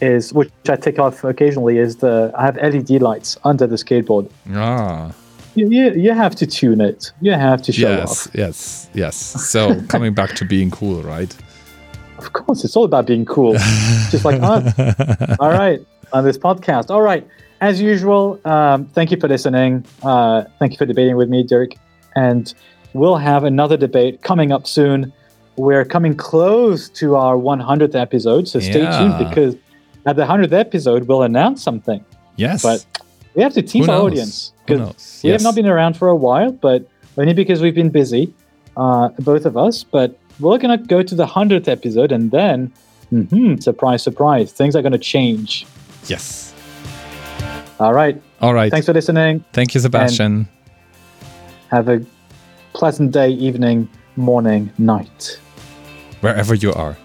is, 0.00 0.32
which 0.32 0.50
I 0.68 0.76
take 0.76 0.98
off 0.98 1.24
occasionally, 1.24 1.78
is 1.78 1.96
the 1.96 2.32
I 2.34 2.44
have 2.46 2.56
LED 2.56 3.02
lights 3.02 3.36
under 3.44 3.66
the 3.66 3.76
skateboard. 3.76 4.30
Ah. 4.54 5.12
You, 5.56 5.70
you, 5.70 5.90
you 5.94 6.12
have 6.12 6.36
to 6.36 6.46
tune 6.46 6.82
it. 6.82 7.12
You 7.22 7.32
have 7.32 7.62
to 7.62 7.72
show 7.72 7.88
yes, 7.88 8.26
off. 8.26 8.34
Yes, 8.34 8.90
yes, 8.92 9.16
So 9.16 9.80
coming 9.88 10.12
back 10.12 10.34
to 10.36 10.44
being 10.44 10.70
cool, 10.70 11.02
right? 11.02 11.34
Of 12.18 12.32
course, 12.32 12.64
it's 12.64 12.76
all 12.76 12.84
about 12.84 13.06
being 13.06 13.24
cool. 13.24 13.52
Just 14.10 14.24
like 14.24 14.40
us. 14.42 14.74
all 15.38 15.50
right, 15.50 15.80
on 16.12 16.24
this 16.24 16.38
podcast. 16.38 16.90
All 16.90 17.02
right. 17.02 17.26
As 17.60 17.80
usual, 17.80 18.38
um, 18.44 18.86
thank 18.86 19.10
you 19.10 19.18
for 19.18 19.28
listening. 19.28 19.84
Uh, 20.02 20.44
thank 20.58 20.72
you 20.72 20.78
for 20.78 20.86
debating 20.86 21.16
with 21.16 21.28
me, 21.30 21.42
Dirk. 21.42 21.70
And 22.14 22.52
we'll 22.92 23.16
have 23.16 23.44
another 23.44 23.76
debate 23.76 24.22
coming 24.22 24.52
up 24.52 24.66
soon. 24.66 25.12
We're 25.56 25.86
coming 25.86 26.14
close 26.14 26.90
to 26.90 27.16
our 27.16 27.34
100th 27.34 27.94
episode, 27.94 28.46
so 28.46 28.60
stay 28.60 28.82
yeah. 28.82 28.98
tuned 28.98 29.18
because 29.18 29.56
at 30.04 30.16
the 30.16 30.24
100th 30.24 30.52
episode, 30.52 31.08
we'll 31.08 31.22
announce 31.22 31.62
something. 31.62 32.04
Yes. 32.36 32.62
But 32.62 32.84
we 33.34 33.42
have 33.42 33.54
to 33.54 33.62
tease 33.62 33.88
our 33.88 34.00
audience 34.02 34.52
because 34.66 35.20
we 35.22 35.30
yes. 35.30 35.40
have 35.40 35.42
not 35.42 35.54
been 35.54 35.66
around 35.66 35.96
for 35.96 36.08
a 36.08 36.16
while, 36.16 36.52
but 36.52 36.86
only 37.16 37.32
because 37.32 37.62
we've 37.62 37.74
been 37.74 37.90
busy, 37.90 38.34
uh, 38.76 39.08
both 39.18 39.46
of 39.46 39.56
us. 39.56 39.82
But 39.82 40.18
we're 40.40 40.58
going 40.58 40.78
to 40.78 40.84
go 40.84 41.02
to 41.02 41.14
the 41.14 41.26
100th 41.26 41.68
episode 41.68 42.12
and 42.12 42.30
then, 42.30 42.72
mm-hmm, 43.12 43.56
surprise, 43.56 44.02
surprise, 44.02 44.52
things 44.52 44.76
are 44.76 44.82
going 44.82 44.92
to 44.92 44.98
change. 44.98 45.66
Yes. 46.06 46.54
All 47.78 47.92
right. 47.92 48.20
All 48.40 48.54
right. 48.54 48.70
Thanks 48.70 48.86
for 48.86 48.92
listening. 48.92 49.44
Thank 49.52 49.74
you, 49.74 49.80
Sebastian. 49.80 50.48
have 51.70 51.88
a 51.88 52.04
pleasant 52.72 53.12
day, 53.12 53.30
evening, 53.30 53.88
morning, 54.16 54.72
night. 54.78 55.38
Wherever 56.20 56.54
you 56.54 56.72
are. 56.72 56.96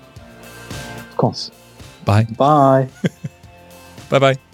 Of 1.10 1.18
course. 1.18 1.52
Bye. 2.06 2.24
Bye. 2.38 2.90
bye 4.10 4.20
bye. 4.20 4.51